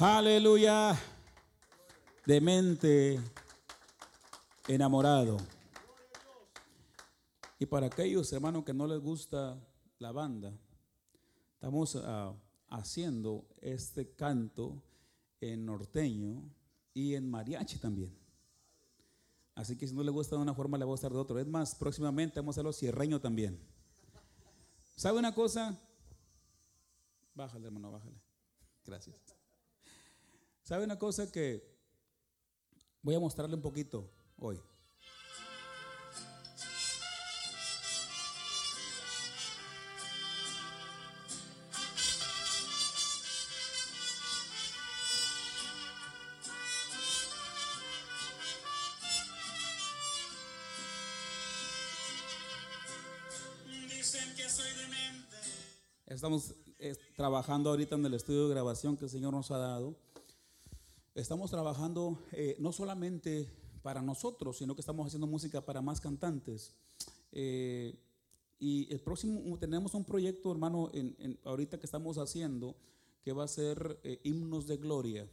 [0.00, 0.96] Aleluya.
[2.24, 3.18] Demente,
[4.68, 5.38] enamorado.
[7.58, 9.58] Y para aquellos hermanos que no les gusta
[9.98, 10.56] la banda,
[11.54, 12.32] estamos ah,
[12.68, 14.80] haciendo este canto
[15.40, 16.48] en norteño
[16.94, 18.16] y en mariachi también.
[19.56, 21.40] Así que si no le gusta de una forma, le voy a gustar de otra.
[21.40, 23.58] Es más, próximamente vamos a hacerlo cierreño también.
[24.94, 25.76] ¿Sabe una cosa?
[27.34, 28.20] Bájale, hermano, bájale.
[28.86, 29.27] Gracias.
[30.68, 31.64] ¿Sabe una cosa que
[33.00, 34.60] voy a mostrarle un poquito hoy?
[53.88, 55.36] Dicen que soy demente.
[56.04, 59.96] Estamos eh, trabajando ahorita en el estudio de grabación que el Señor nos ha dado.
[61.18, 63.50] Estamos trabajando eh, no solamente
[63.82, 66.72] para nosotros, sino que estamos haciendo música para más cantantes.
[67.32, 67.98] Eh,
[68.60, 72.76] y el próximo, tenemos un proyecto, hermano, en, en- ahorita que estamos haciendo,
[73.24, 75.28] que va a ser eh, himnos de gloria.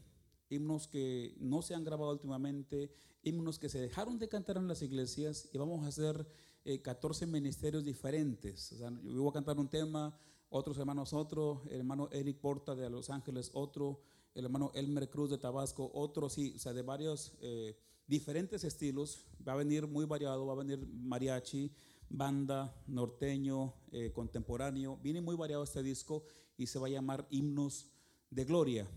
[0.50, 4.82] Himnos que no se han grabado últimamente, himnos que se dejaron de cantar en las
[4.82, 6.26] iglesias y vamos a hacer
[6.66, 8.72] eh, 14 ministerios diferentes.
[8.72, 10.18] O sea, yo voy a cantar un tema,
[10.50, 14.00] otros hermanos otro, el hermano Eric Porta de Los Ángeles otro,
[14.36, 17.76] el hermano Elmer Cruz de Tabasco otro, sí, o sea, de varios eh,
[18.06, 19.26] diferentes estilos.
[19.48, 21.72] Va a venir muy variado, va a venir mariachi,
[22.10, 25.00] banda, norteño, eh, contemporáneo.
[25.02, 26.24] Viene muy variado este disco
[26.58, 27.88] y se va a llamar Himnos
[28.30, 28.88] de Gloria.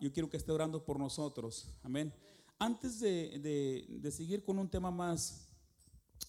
[0.00, 1.68] Yo quiero que esté orando por nosotros.
[1.82, 2.12] Amén.
[2.58, 5.48] Antes de, de- de seguir con un tema más,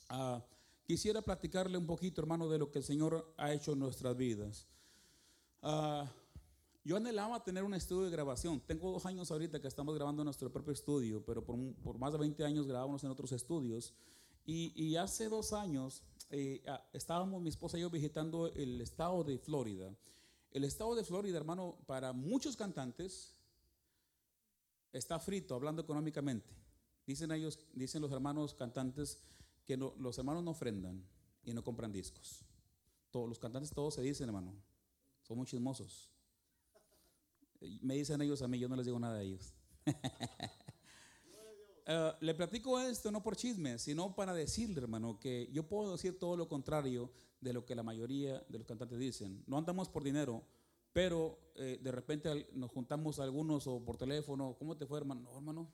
[0.10, 0.44] ah,
[0.86, 4.68] quisiera platicarle un poquito, hermano, de lo que el Señor ha hecho en nuestras vidas.
[5.62, 6.12] Ah,
[6.86, 8.62] yo anhelaba tener un estudio de grabación.
[8.62, 11.98] Tengo dos años ahorita que estamos grabando en nuestro propio estudio, pero por, un- por
[11.98, 13.94] más de 20 años grabamos en otros estudios.
[14.46, 16.64] Y, y hace dos años eh,
[16.94, 19.94] estábamos mi esposa y yo visitando el estado de Florida.
[20.52, 23.34] El estado de Florida, hermano, para muchos cantantes
[24.94, 26.54] está frito, hablando económicamente.
[27.06, 29.20] Dicen ellos, dicen los hermanos cantantes
[29.66, 31.04] que no- los hermanos no ofrendan
[31.44, 32.46] y no compran discos.
[33.12, 34.54] Todos los cantantes todos se dicen, hermano,
[35.24, 36.10] son muy chismosos.
[37.82, 39.54] Me dicen ellos a mí, yo no les digo nada a ellos.
[41.88, 46.18] Eh, le platico esto no por chisme, sino para decirle, hermano, que yo puedo decir
[46.18, 47.12] todo lo contrario
[47.42, 49.44] de lo que la mayoría de los cantantes dicen.
[49.46, 50.44] No andamos por dinero,
[50.94, 55.22] pero eh, de repente nos juntamos algunos o por teléfono, ¿cómo te fue, hermano?
[55.22, 55.72] No, hermano.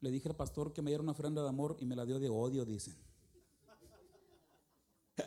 [0.00, 2.20] Le dije al pastor que me diera una ofrenda de amor y me la dio
[2.20, 2.96] de odio, dicen.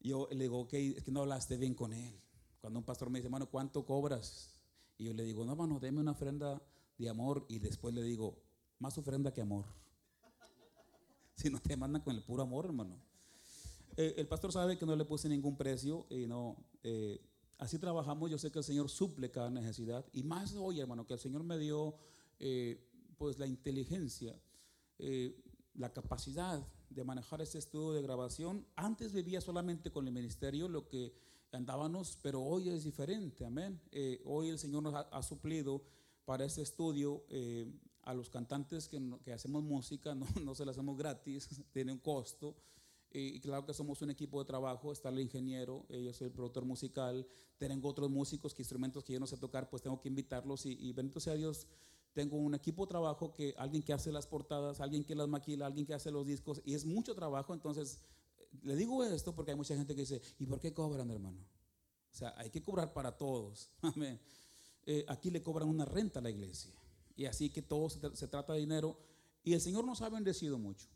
[0.00, 2.21] Yo le digo, ok, es que no hablaste bien con él.
[2.62, 4.54] Cuando un pastor me dice, hermano, ¿cuánto cobras?
[4.96, 6.62] Y yo le digo, no, hermano, deme una ofrenda
[6.96, 7.44] de amor.
[7.48, 8.40] Y después le digo,
[8.78, 9.66] más ofrenda que amor.
[11.34, 13.02] Si no te mandan con el puro amor, hermano.
[13.96, 16.56] Eh, el pastor sabe que no le puse ningún precio y no.
[16.84, 17.20] eh,
[17.58, 18.30] así trabajamos.
[18.30, 20.06] Yo sé que el Señor suple cada necesidad.
[20.12, 21.96] Y más hoy, hermano, que el Señor me dio
[22.38, 22.88] eh,
[23.18, 24.40] pues la inteligencia,
[25.00, 25.36] eh,
[25.74, 28.64] la capacidad de manejar este estudio de grabación.
[28.76, 31.12] Antes vivía solamente con el ministerio, lo que
[31.56, 33.80] andábamos, pero hoy es diferente, amén.
[33.90, 35.82] Eh, hoy el Señor nos ha, ha suplido
[36.24, 37.70] para este estudio eh,
[38.02, 41.98] a los cantantes que, que hacemos música, no, no se la hacemos gratis, tiene un
[41.98, 42.56] costo.
[43.14, 46.64] Y claro que somos un equipo de trabajo, está el ingeniero, yo soy el productor
[46.64, 47.26] musical,
[47.58, 50.78] tengo otros músicos que instrumentos que yo no sé tocar, pues tengo que invitarlos y,
[50.80, 51.66] y bendito sea Dios,
[52.14, 55.66] tengo un equipo de trabajo que alguien que hace las portadas, alguien que las maquila,
[55.66, 58.00] alguien que hace los discos y es mucho trabajo, entonces
[58.62, 61.38] le digo esto porque hay mucha gente que dice, ¿y por qué cobran, hermano?
[62.12, 63.70] O sea, hay que cobrar para todos.
[63.82, 64.20] Amén.
[64.84, 66.72] Eh, aquí le cobran una renta a la iglesia.
[67.16, 68.98] Y así que todo se, trata de dinero.
[69.42, 70.88] Y el Señor nos ha bendecido mucho.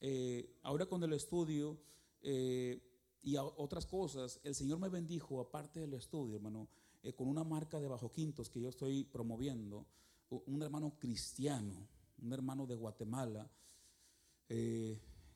[0.00, 1.80] Eh, ahora con el estudio
[2.20, 2.80] eh,
[3.22, 6.68] y otras cosas, el Señor me bendijo, aparte del estudio, hermano,
[7.16, 9.86] con una marca de bajo quintos que yo estoy promoviendo.
[10.28, 11.88] Un hermano cristiano,
[12.22, 13.50] un hermano de Guatemala,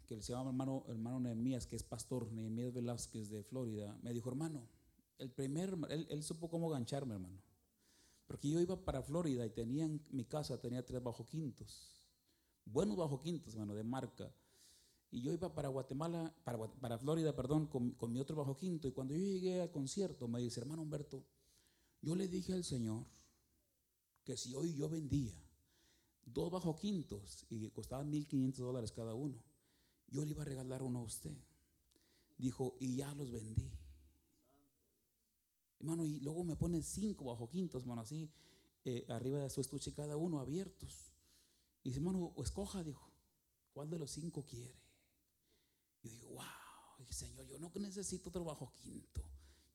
[0.05, 4.28] que se llama hermano, hermano Nehemías, que es pastor, Nehemías Velázquez de Florida, me dijo,
[4.28, 4.68] hermano,
[5.18, 7.40] el primer, él, él supo cómo gancharme, hermano.
[8.26, 12.03] Porque yo iba para Florida y tenía en mi casa, tenía tres bajo quintos.
[12.64, 14.34] Buenos bajo quintos, hermano, de marca.
[15.11, 18.88] Y yo iba para Guatemala, para, para Florida, perdón, con, con, mi otro bajo quinto.
[18.88, 21.26] Y cuando yo llegué al concierto, me dice, hermano Humberto,
[22.00, 23.05] yo le dije al Señor
[24.24, 25.34] que si hoy yo vendía
[26.24, 29.42] dos bajo quintos y costaban 1.500 dólares cada uno,
[30.13, 31.37] yo le iba a regalar uno a usted.
[32.37, 33.73] Dijo, y ya los vendí.
[35.81, 38.31] Hermano, y luego me ponen cinco bajo quintos, hermano, así,
[38.85, 41.13] eh, arriba de su estuche cada uno abiertos.
[41.83, 43.11] Y dice, hermano, escoja, dijo,
[43.73, 44.81] ¿cuál de los cinco quiere?
[46.03, 49.25] Yo digo, wow, Señor, yo no necesito otro bajo quinto.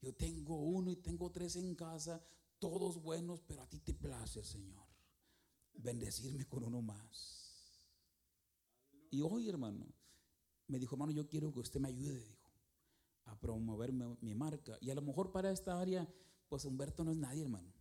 [0.01, 2.23] Yo tengo uno y tengo tres en casa,
[2.59, 4.85] todos buenos, pero a ti te place, Señor,
[5.73, 7.81] bendecirme con uno más.
[9.09, 9.87] Y hoy, hermano,
[10.67, 12.37] me dijo, hermano, yo quiero que usted me ayude,
[13.27, 14.77] a promover mi, marca.
[14.81, 16.07] Y a lo mejor para esta área,
[16.47, 17.71] pues Humberto no es nadie, hermano.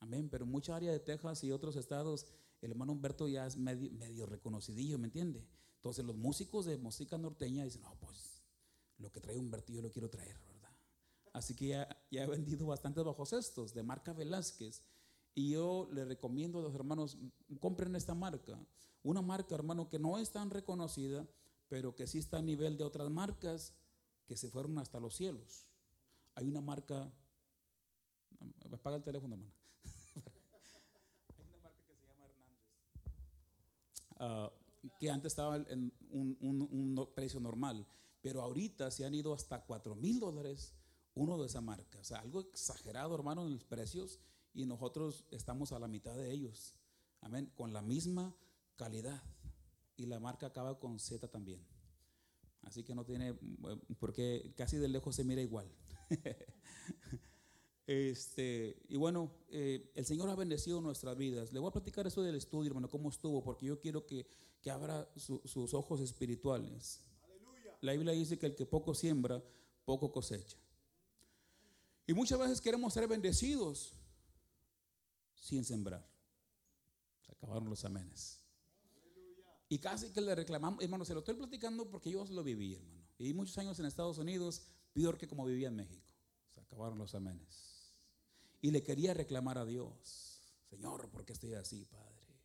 [0.00, 0.28] Amén.
[0.30, 2.26] Pero en mucha área de Texas y otros estados,
[2.60, 5.46] el hermano Humberto ya es medio, medio reconocidillo, ¿me entiende?
[5.76, 8.42] Entonces los músicos de música norteña dicen, no, pues
[8.98, 10.70] lo que trae Humberto yo lo quiero traer, ¿verdad?
[11.32, 14.82] Así que ya, ya he vendido bastantes bajos estos de marca Velázquez.
[15.34, 17.18] Y yo le recomiendo a los hermanos,
[17.60, 18.58] compren esta marca.
[19.02, 21.28] Una marca, hermano, que no es tan reconocida,
[21.68, 23.74] pero que sí está a nivel de otras marcas
[24.26, 25.66] que se fueron hasta los cielos.
[26.34, 27.12] Hay una marca,
[28.72, 29.52] apaga el teléfono, hermano.
[31.38, 32.58] Hay una marca que se llama Hernández,
[34.18, 34.52] ah,
[34.98, 37.86] que antes estaba en un, precio normal,
[38.20, 40.74] pero ahorita se han ido hasta 4 mil dólares
[41.14, 41.98] uno de esa marca.
[42.00, 44.18] O sea, algo exagerado, hermano, en los precios
[44.52, 46.74] y nosotros estamos a la mitad de ellos.
[47.20, 48.34] Amén, con la misma
[48.76, 49.22] calidad.
[49.96, 51.64] Y la marca acaba con Z también.
[52.62, 53.34] Así que no tiene,
[53.98, 55.70] porque casi de lejos se mira igual.
[57.86, 61.52] este, y bueno, eh, el Señor ha bendecido nuestras vidas.
[61.52, 64.26] Le voy a platicar eso del estudio, hermano, cómo estuvo, porque yo quiero que,
[64.62, 67.00] que abra sus ojos espirituales.
[67.80, 69.42] La Biblia dice que el que poco siembra,
[69.84, 70.56] poco cosecha.
[72.06, 73.92] Y muchas veces queremos ser bendecidos
[75.34, 76.06] sin sembrar.
[77.20, 78.43] Se acabaron los amenes.
[79.74, 83.08] Y casi que le reclamamos, hermano, se lo estoy platicando porque yo lo viví, hermano.
[83.18, 84.62] Y muchos años en Estados Unidos,
[84.92, 86.14] peor que como vivía en México.
[86.50, 87.92] Se acabaron los amenes.
[88.62, 90.38] Y le quería reclamar a Dios,
[90.70, 92.40] Señor, ¿por qué estoy así, Padre?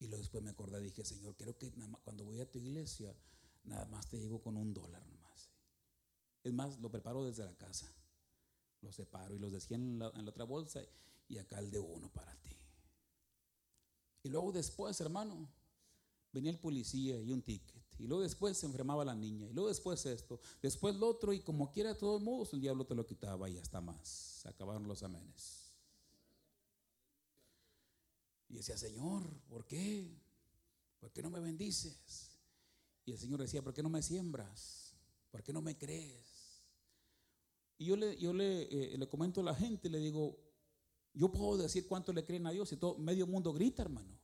[0.00, 1.70] Y luego después me acordé, dije, Señor, creo que
[2.02, 3.14] cuando voy a tu iglesia,
[3.62, 5.52] nada más te llevo con un dólar nomás.
[6.42, 7.94] Es más, lo preparo desde la casa.
[8.80, 10.82] Lo separo y los decía en la otra bolsa
[11.28, 12.59] y acá el de uno para ti.
[14.22, 15.48] Y luego después, hermano,
[16.32, 17.80] venía el policía y un ticket.
[17.98, 19.46] Y luego después se enfermaba la niña.
[19.48, 20.40] Y luego después esto.
[20.62, 21.32] Después lo otro.
[21.32, 24.44] Y como quiera, de todos modos, el diablo te lo quitaba y hasta más.
[24.46, 25.74] Acabaron los amenes.
[28.48, 30.18] Y decía, Señor, ¿por qué?
[30.98, 32.30] ¿Por qué no me bendices?
[33.04, 34.94] Y el Señor decía, ¿por qué no me siembras?
[35.30, 36.64] ¿Por qué no me crees?
[37.78, 40.38] Y yo le, yo le, eh, le comento a la gente, le digo,
[41.12, 44.18] yo puedo decir cuánto le creen a Dios y todo, medio mundo grita, hermano.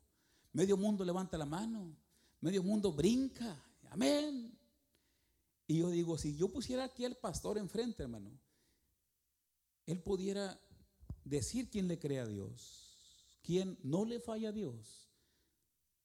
[0.52, 1.96] Medio mundo levanta la mano.
[2.40, 3.62] Medio mundo brinca.
[3.90, 4.56] Amén.
[5.66, 8.30] Y yo digo, si yo pusiera aquí al pastor enfrente, hermano,
[9.86, 10.60] él pudiera
[11.24, 12.96] decir quién le cree a Dios,
[13.42, 15.10] quién no le falla a Dios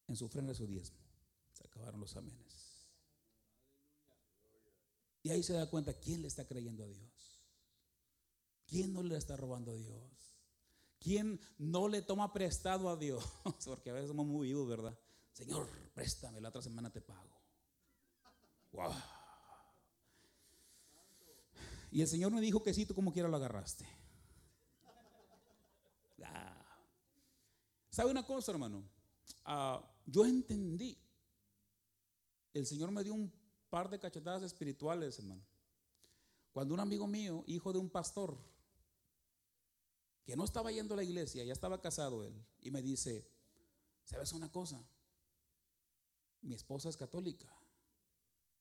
[0.07, 0.97] en su ofrenda su diezmo.
[1.53, 2.87] Se acabaron los amenes.
[5.23, 7.43] Y ahí se da cuenta quién le está creyendo a Dios.
[8.65, 10.30] ¿Quién no le está robando a Dios?
[11.01, 13.23] ¿Quién no le toma prestado a Dios?
[13.65, 14.97] Porque a veces somos muy vivos, ¿verdad?
[15.33, 17.41] Señor, préstame, la otra semana te pago.
[18.71, 18.93] Wow.
[21.91, 23.85] Y el Señor me dijo que sí, tú como quiera lo agarraste.
[27.89, 28.87] ¿Sabe una cosa, hermano?
[29.43, 30.97] Ah, yo entendí
[32.53, 33.31] el Señor me dio un
[33.69, 35.41] par de cachetadas espirituales, hermano.
[36.51, 38.37] Cuando un amigo mío, hijo de un pastor,
[40.23, 43.27] que no estaba yendo a la iglesia, ya estaba casado él, y me dice,
[44.03, 44.83] ¿sabes una cosa?
[46.41, 47.47] Mi esposa es católica,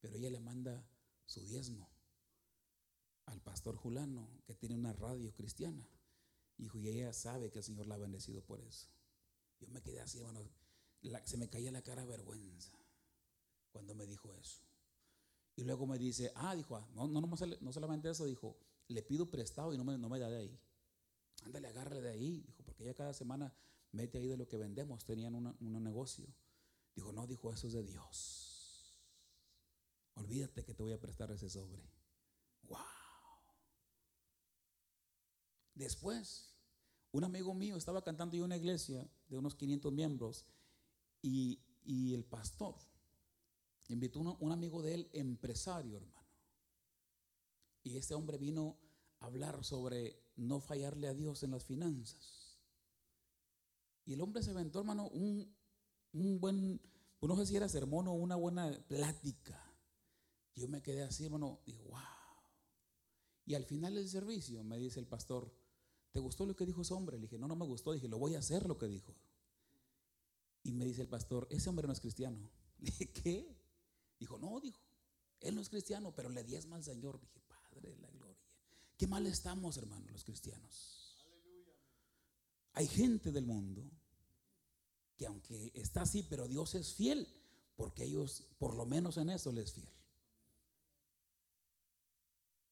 [0.01, 0.87] pero ella le manda
[1.27, 1.89] su diezmo
[3.27, 5.89] al pastor Julano, que tiene una radio cristiana.
[6.59, 8.89] Y ella sabe que el Señor la ha bendecido por eso.
[9.61, 10.47] Yo me quedé así, bueno,
[11.25, 12.77] se me caía la cara vergüenza
[13.71, 14.61] cuando me dijo eso.
[15.57, 18.57] Y luego me dice, ah, dijo, ah, no, no, no, solamente eso, dijo,
[18.89, 20.61] le pido prestado y no me, no me da de ahí.
[21.43, 23.55] Ándale, agárrale de ahí, dijo, porque ella cada semana
[23.93, 26.27] mete ahí de lo que vendemos, tenían un negocio.
[26.95, 28.51] Dijo, no, dijo, eso es de Dios.
[30.15, 31.83] Olvídate que te voy a prestar ese sobre.
[32.65, 32.79] Wow.
[35.75, 36.51] Después,
[37.13, 40.47] un amigo mío estaba cantando en una iglesia de unos 500 miembros
[41.23, 41.59] y,
[42.15, 42.77] el pastor
[43.89, 46.29] invitó a un amigo de él, empresario, hermano.
[47.83, 48.79] Y este hombre vino
[49.19, 52.59] a hablar sobre no fallarle a Dios en las finanzas.
[54.05, 55.55] Y el hombre se aventó, hermano, un,
[56.13, 56.81] un buen,
[57.21, 59.63] no sé si era sermón o una buena plática.
[60.57, 62.01] Yo me quedé así, hermano, digo, wow.
[63.45, 65.53] Y al final del servicio me dice el pastor,
[66.11, 67.17] ¿te gustó lo que dijo ese hombre?
[67.19, 67.93] Le dije, no, no me gustó.
[67.93, 69.15] Dije, lo voy a hacer lo que dijo.
[70.63, 72.51] Y me dice el pastor, ese hombre no es cristiano.
[72.79, 73.57] Le dije, ¿qué?
[74.19, 74.81] Dijo, no, dijo,
[75.41, 77.19] él no es cristiano, pero le diezma al Señor.
[77.21, 78.10] Dije, Padre la.
[79.01, 81.25] Qué mal estamos, hermanos, los cristianos.
[82.75, 83.91] Hay gente del mundo
[85.17, 87.27] que aunque está así, pero Dios es fiel,
[87.77, 89.89] porque ellos, por lo menos en eso, les es fiel.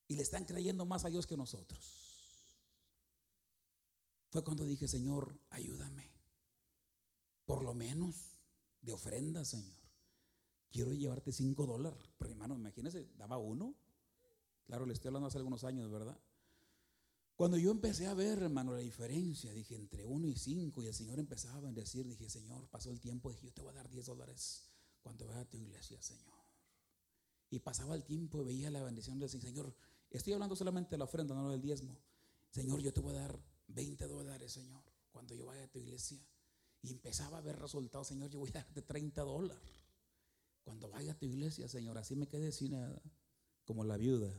[0.08, 1.80] Y le están creyendo más a Dios que nosotros.
[4.28, 6.10] Fue cuando dije, Señor, ayúdame.
[7.46, 8.16] Por lo menos
[8.82, 9.80] de ofrenda, Señor.
[10.70, 12.10] Quiero llevarte cinco dólares.
[12.18, 13.74] Pero hermano, imagínese, daba uno.
[14.68, 16.20] Claro, le estoy hablando hace algunos años, ¿verdad?
[17.34, 20.94] Cuando yo empecé a ver, hermano, la diferencia, dije, entre uno y cinco, y el
[20.94, 23.88] Señor empezaba a bendecir, dije, Señor, pasó el tiempo, dije, yo te voy a dar
[23.88, 24.68] 10 dólares
[25.00, 26.36] cuando vaya a tu iglesia, Señor.
[27.48, 29.74] Y pasaba el tiempo y veía la bendición del Señor.
[30.10, 31.98] Estoy hablando solamente de la ofrenda, no del diezmo.
[32.50, 36.18] Señor, yo te voy a dar 20 dólares, Señor, cuando yo vaya a tu iglesia.
[36.82, 39.86] Y empezaba a ver resultados, Señor, yo voy a darte 30 dólares.
[40.62, 43.00] Cuando vaya a tu iglesia, Señor, así me quedé sin nada,
[43.64, 44.34] como la viuda.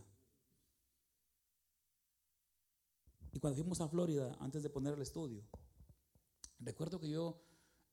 [3.31, 5.43] Y cuando fuimos a Florida, antes de poner el estudio,
[6.59, 7.41] recuerdo que yo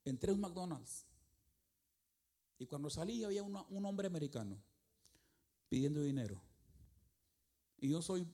[0.05, 1.07] entré a un McDonald's
[2.59, 4.63] y cuando salí había un hombre americano
[5.69, 6.41] pidiendo dinero.
[7.79, 8.27] Y yo soy,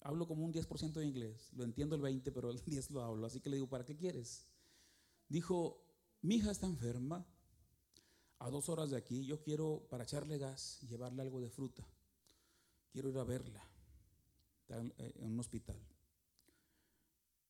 [0.00, 3.26] hablo como un 10% de inglés, lo entiendo el 20, pero el 10 lo hablo,
[3.26, 4.46] así que le digo, ¿para qué quieres?
[5.28, 5.82] Dijo,
[6.22, 7.26] mi hija está enferma,
[8.38, 11.88] a dos horas de aquí, yo quiero, para echarle gas, llevarle algo de fruta.
[12.92, 13.66] Quiero ir a verla,
[14.60, 15.76] está en un hospital.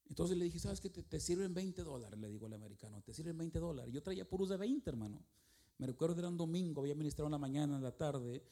[0.09, 0.89] Entonces le dije, ¿sabes qué?
[0.91, 3.93] Te, sirven 20 dólares, le digo al americano, te sirven 20 dólares.
[3.93, 5.23] Yo traía puros de 20, hermano.
[5.79, 8.43] Me recuerdo que era un domingo, había ministrado en la mañana, en la tarde,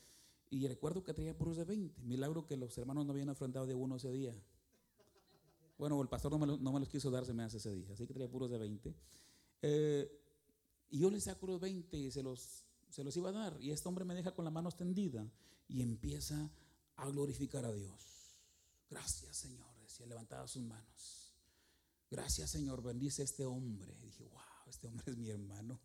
[0.50, 2.02] y recuerdo que traía puros de 20.
[2.02, 4.34] Milagro que los hermanos no habían afrontado de uno ese día.
[5.78, 6.38] Bueno, el pastor no
[6.72, 8.94] me, los quiso dar, se me hace ese día, así que traía puros de 20.
[9.62, 10.20] Eh,
[10.90, 13.60] y yo le saco los 20 y se los, se los iba a dar.
[13.60, 15.26] Y este hombre me deja con la mano extendida
[15.68, 16.50] y empieza
[16.96, 18.38] a glorificar a Dios.
[18.90, 19.66] Gracias, Señor.
[19.82, 21.23] Decía, levantaba sus manos.
[22.14, 23.92] Gracias Señor, bendice a este hombre.
[24.00, 25.80] Dije, wow, este hombre es mi hermano.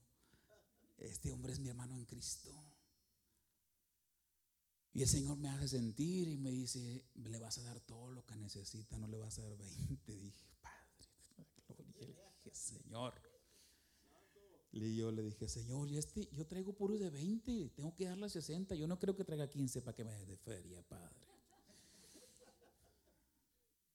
[0.99, 2.53] Este hombre es mi hermano en Cristo.
[4.93, 8.23] Y el Señor me hace sentir y me dice, le vas a dar todo lo
[8.27, 10.17] que necesita, no le vas a dar 20.
[10.19, 12.21] Dije, Padre, gloria.
[12.21, 13.15] Le dije, Señor.
[14.71, 18.29] Y yo le dije, Señor, y este, yo traigo puros de 20, tengo que darle
[18.29, 18.75] 60.
[18.75, 21.28] Yo no creo que traiga 15 para que me de feria, Padre.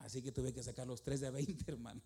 [0.04, 2.02] Así que tuve que sacar los tres de 20, hermano.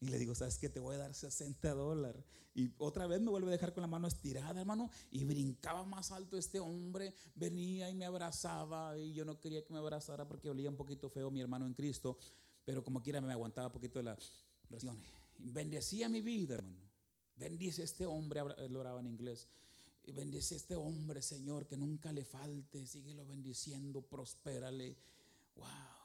[0.00, 0.68] Y le digo, ¿sabes qué?
[0.68, 2.24] Te voy a dar 60 dólares.
[2.54, 4.88] Y otra vez me vuelve a dejar con la mano estirada, hermano.
[5.10, 7.12] Y brincaba más alto este hombre.
[7.34, 8.96] Venía y me abrazaba.
[8.96, 11.74] Y yo no quería que me abrazara porque olía un poquito feo mi hermano en
[11.74, 12.16] Cristo.
[12.64, 14.16] Pero como quiera me aguantaba un poquito de la
[14.70, 14.96] oración.
[15.38, 16.88] Bendecía mi vida, hermano.
[17.36, 18.42] Bendice este hombre.
[18.58, 19.48] Él oraba en inglés.
[20.06, 22.86] Bendice este hombre, Señor, que nunca le falte.
[22.86, 24.96] Síguelo bendiciendo, prospérale.
[25.56, 25.99] Wow.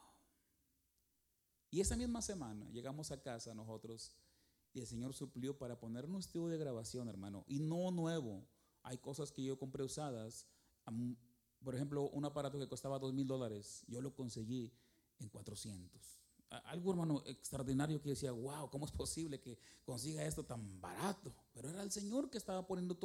[1.70, 4.12] Y esa misma semana llegamos a casa nosotros
[4.72, 8.46] y el Señor suplió para poner un estudio de grabación, hermano, y no nuevo.
[8.82, 10.46] Hay cosas que yo compré usadas.
[11.64, 14.72] Por ejemplo, un aparato que costaba dos mil dólares, yo lo conseguí
[15.18, 16.22] en 400.
[16.64, 21.34] algo, hermano, extraordinario que decía, wow, ¿cómo es posible que consiga esto tan barato?
[21.52, 22.96] Pero era el Señor que estaba poniendo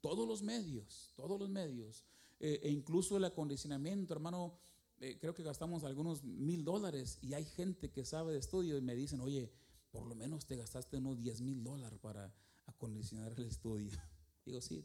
[0.00, 2.04] todos los medios, todos los medios.
[2.40, 4.58] Eh, e incluso el acondicionamiento, hermano,
[5.00, 8.82] eh, creo que gastamos algunos mil dólares y hay gente que sabe de estudio y
[8.82, 9.50] me dicen, oye,
[9.90, 12.32] por lo menos te gastaste unos 10 mil dólares para
[12.66, 13.90] acondicionar el estudio.
[14.44, 14.84] Digo, sí,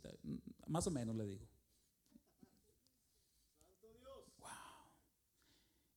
[0.68, 1.48] más o menos le digo.
[4.38, 4.50] Wow.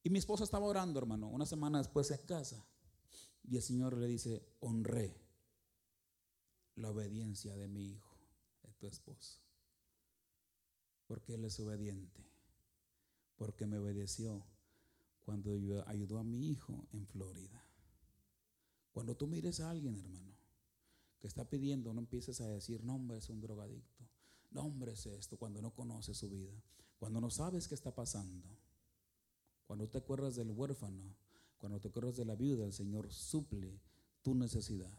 [0.02, 2.64] Y mi esposa estaba orando, hermano, una semana después en casa.
[3.44, 5.20] Y el Señor le dice, honré
[6.76, 8.16] la obediencia de mi hijo,
[8.62, 9.40] de tu esposo.
[11.06, 12.28] Porque él es obediente.
[13.38, 14.44] Porque me obedeció
[15.20, 15.50] cuando
[15.86, 17.64] ayudó a mi hijo en Florida.
[18.92, 20.34] Cuando tú mires a alguien, hermano,
[21.18, 24.04] que está pidiendo, no empieces a decir, no, hombre, es un drogadicto.
[24.50, 26.52] No, hombre, es esto, cuando no conoces su vida.
[26.98, 28.48] Cuando no sabes qué está pasando.
[29.66, 31.14] Cuando te acuerdas del huérfano,
[31.58, 33.80] cuando te acuerdas de la viuda, el Señor suple
[34.22, 34.98] tu necesidad.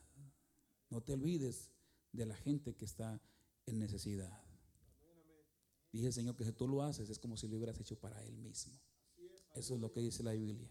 [0.90, 1.72] No te olvides
[2.12, 3.22] de la gente que está
[3.66, 4.49] en necesidad.
[5.92, 8.38] Dije, Señor, que si tú lo haces es como si lo hubieras hecho para Él
[8.38, 8.74] mismo.
[9.56, 10.70] Eso es lo que dice la Biblia.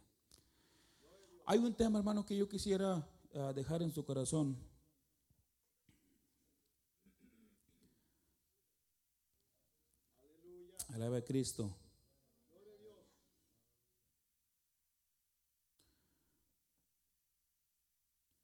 [1.46, 4.56] Hay un tema, hermano, que yo quisiera ah, dejar en su corazón.
[10.88, 11.74] Alaba a Cristo.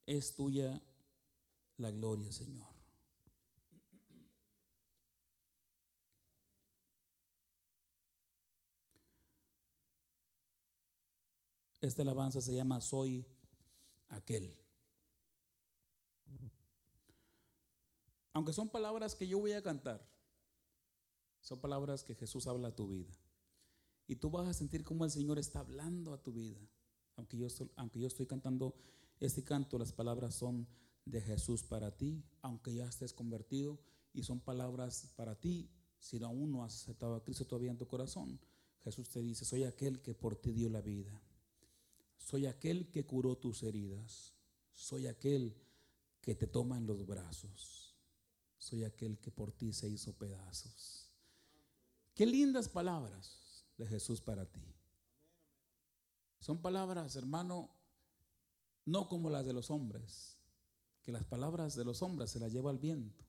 [0.05, 0.81] Es tuya
[1.77, 2.74] la gloria, Señor.
[11.85, 13.25] Esta alabanza se llama Soy
[14.09, 14.57] aquel.
[18.33, 20.03] Aunque son palabras que yo voy a cantar,
[21.41, 23.13] son palabras que Jesús habla a tu vida.
[24.07, 26.59] Y tú vas a sentir cómo el Señor está hablando a tu vida.
[27.17, 28.75] Aunque yo, aunque yo estoy cantando
[29.19, 30.67] este canto, las palabras son
[31.05, 33.79] de Jesús para ti, aunque ya estés convertido,
[34.11, 35.69] y son palabras para ti
[35.99, 38.39] si aún no has aceptado a Cristo todavía en tu corazón.
[38.83, 41.21] Jesús te dice, soy aquel que por ti dio la vida.
[42.25, 44.33] Soy aquel que curó tus heridas.
[44.73, 45.55] Soy aquel
[46.21, 47.95] que te toma en los brazos.
[48.57, 51.11] Soy aquel que por ti se hizo pedazos.
[52.15, 54.73] Qué lindas palabras de Jesús para ti.
[56.39, 57.69] Son palabras, hermano,
[58.85, 60.39] no como las de los hombres,
[61.03, 63.23] que las palabras de los hombres se las lleva el viento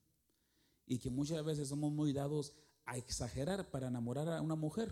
[0.87, 4.91] y que muchas veces somos muy dados a exagerar para enamorar a una mujer.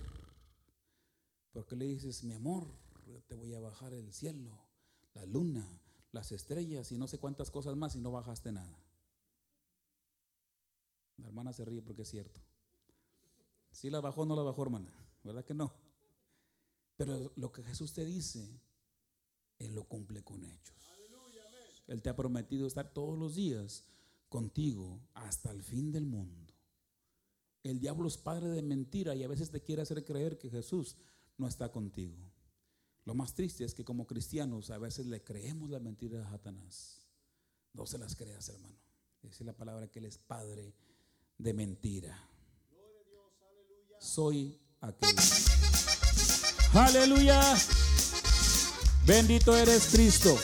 [1.51, 2.84] Porque le dices, mi amor,
[3.27, 4.51] te voy a bajar el cielo,
[5.13, 5.67] la luna,
[6.11, 8.79] las estrellas y no sé cuántas cosas más y no bajaste nada.
[11.17, 12.41] La hermana se ríe porque es cierto.
[13.71, 14.91] Si la bajó, no la bajó, hermana.
[15.23, 15.73] ¿Verdad que no?
[16.97, 18.61] Pero lo que Jesús te dice,
[19.59, 20.75] Él lo cumple con hechos.
[21.87, 23.83] Él te ha prometido estar todos los días
[24.29, 26.53] contigo hasta el fin del mundo.
[27.63, 30.97] El diablo es padre de mentira y a veces te quiere hacer creer que Jesús
[31.37, 32.31] no está contigo.
[33.05, 37.07] Lo más triste es que como cristianos a veces le creemos la mentira a Satanás.
[37.73, 38.77] No se las creas, hermano.
[39.21, 40.75] Dice la palabra que Él es padre
[41.37, 42.29] de mentira
[44.05, 45.15] soy aquel.
[46.73, 47.41] Aleluya.
[49.05, 50.37] Bendito eres Cristo.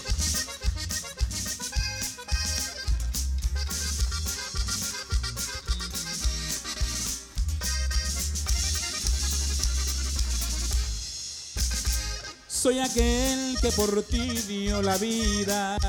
[12.61, 15.79] Soy aquel que por ti dio la vida.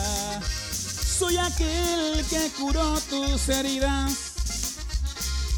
[1.19, 4.11] Soy aquel que curó tus heridas.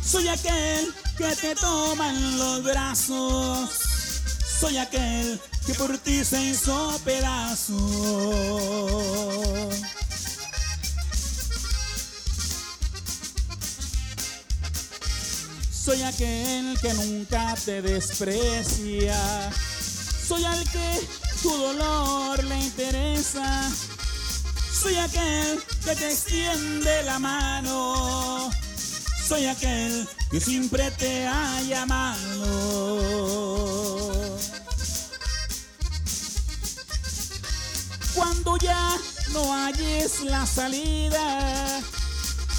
[0.05, 3.71] Soy aquel que te toman los brazos.
[4.59, 7.79] Soy aquel que por ti se hizo pedazo.
[15.71, 19.15] Soy aquel que nunca te desprecia.
[20.27, 21.07] Soy al que
[21.43, 23.71] tu dolor le interesa.
[24.73, 28.51] Soy aquel que te extiende la mano.
[29.29, 33.35] Soy aquel que siempre te ha llamado.
[38.15, 38.97] Cuando ya
[39.33, 41.81] no halles la salida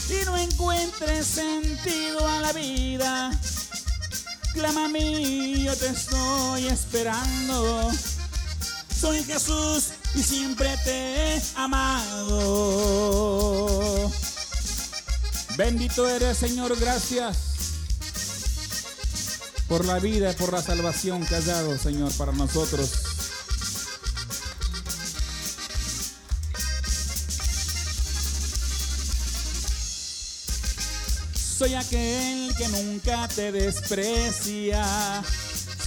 [0.09, 3.31] y no encuentres sentido a la vida,
[4.55, 7.91] clama a mí, yo te estoy esperando.
[8.99, 12.31] Soy Jesús y siempre te he amado.
[15.57, 17.37] Bendito eres, Señor, gracias
[19.67, 23.04] por la vida y por la salvación que has dado, Señor, para nosotros.
[31.65, 34.85] Soy aquel que nunca te desprecia.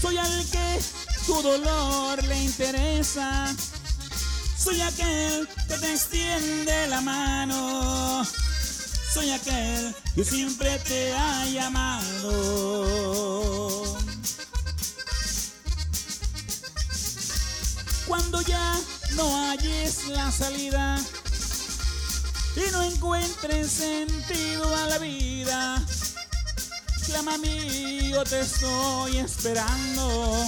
[0.02, 0.80] Soy al que
[1.24, 3.54] tu dolor le interesa.
[4.58, 8.26] Soy aquel que te extiende la mano.
[9.14, 12.24] Soy aquel que siempre te ha llamado.
[18.08, 18.74] Cuando ya
[19.14, 20.98] no halles la salida
[22.58, 25.82] y no encuentres sentido a la vida,
[27.06, 30.46] clama a mí, yo te estoy esperando.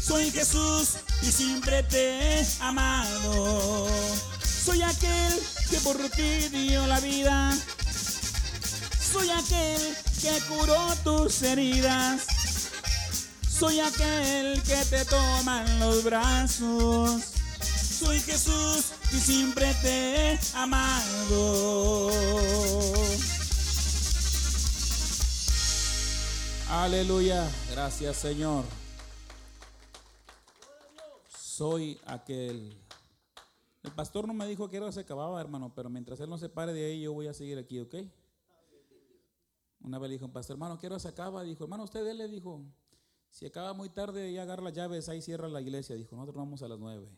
[0.00, 3.88] Soy Jesús y siempre te he amado.
[4.42, 5.40] Soy aquel
[5.70, 7.52] que por ti dio la vida.
[9.12, 12.22] Soy aquel que curó tus heridas.
[13.48, 17.37] Soy aquel que te toma en los brazos.
[17.98, 22.10] Soy Jesús y siempre te he amado.
[26.70, 27.50] Aleluya.
[27.72, 28.64] Gracias Señor.
[31.36, 32.72] Soy aquel.
[33.82, 36.48] El pastor no me dijo que era se acababa, hermano, pero mientras él no se
[36.48, 37.96] pare de ahí, yo voy a seguir aquí, ¿ok?
[39.80, 41.42] Una vez le dijo pastor, hermano, quiero se acaba.
[41.42, 42.62] Dijo, hermano, usted él le dijo,
[43.30, 45.96] si acaba muy tarde y agarra las llaves, ahí cierra la iglesia.
[45.96, 47.08] Dijo, nosotros vamos a las nueve.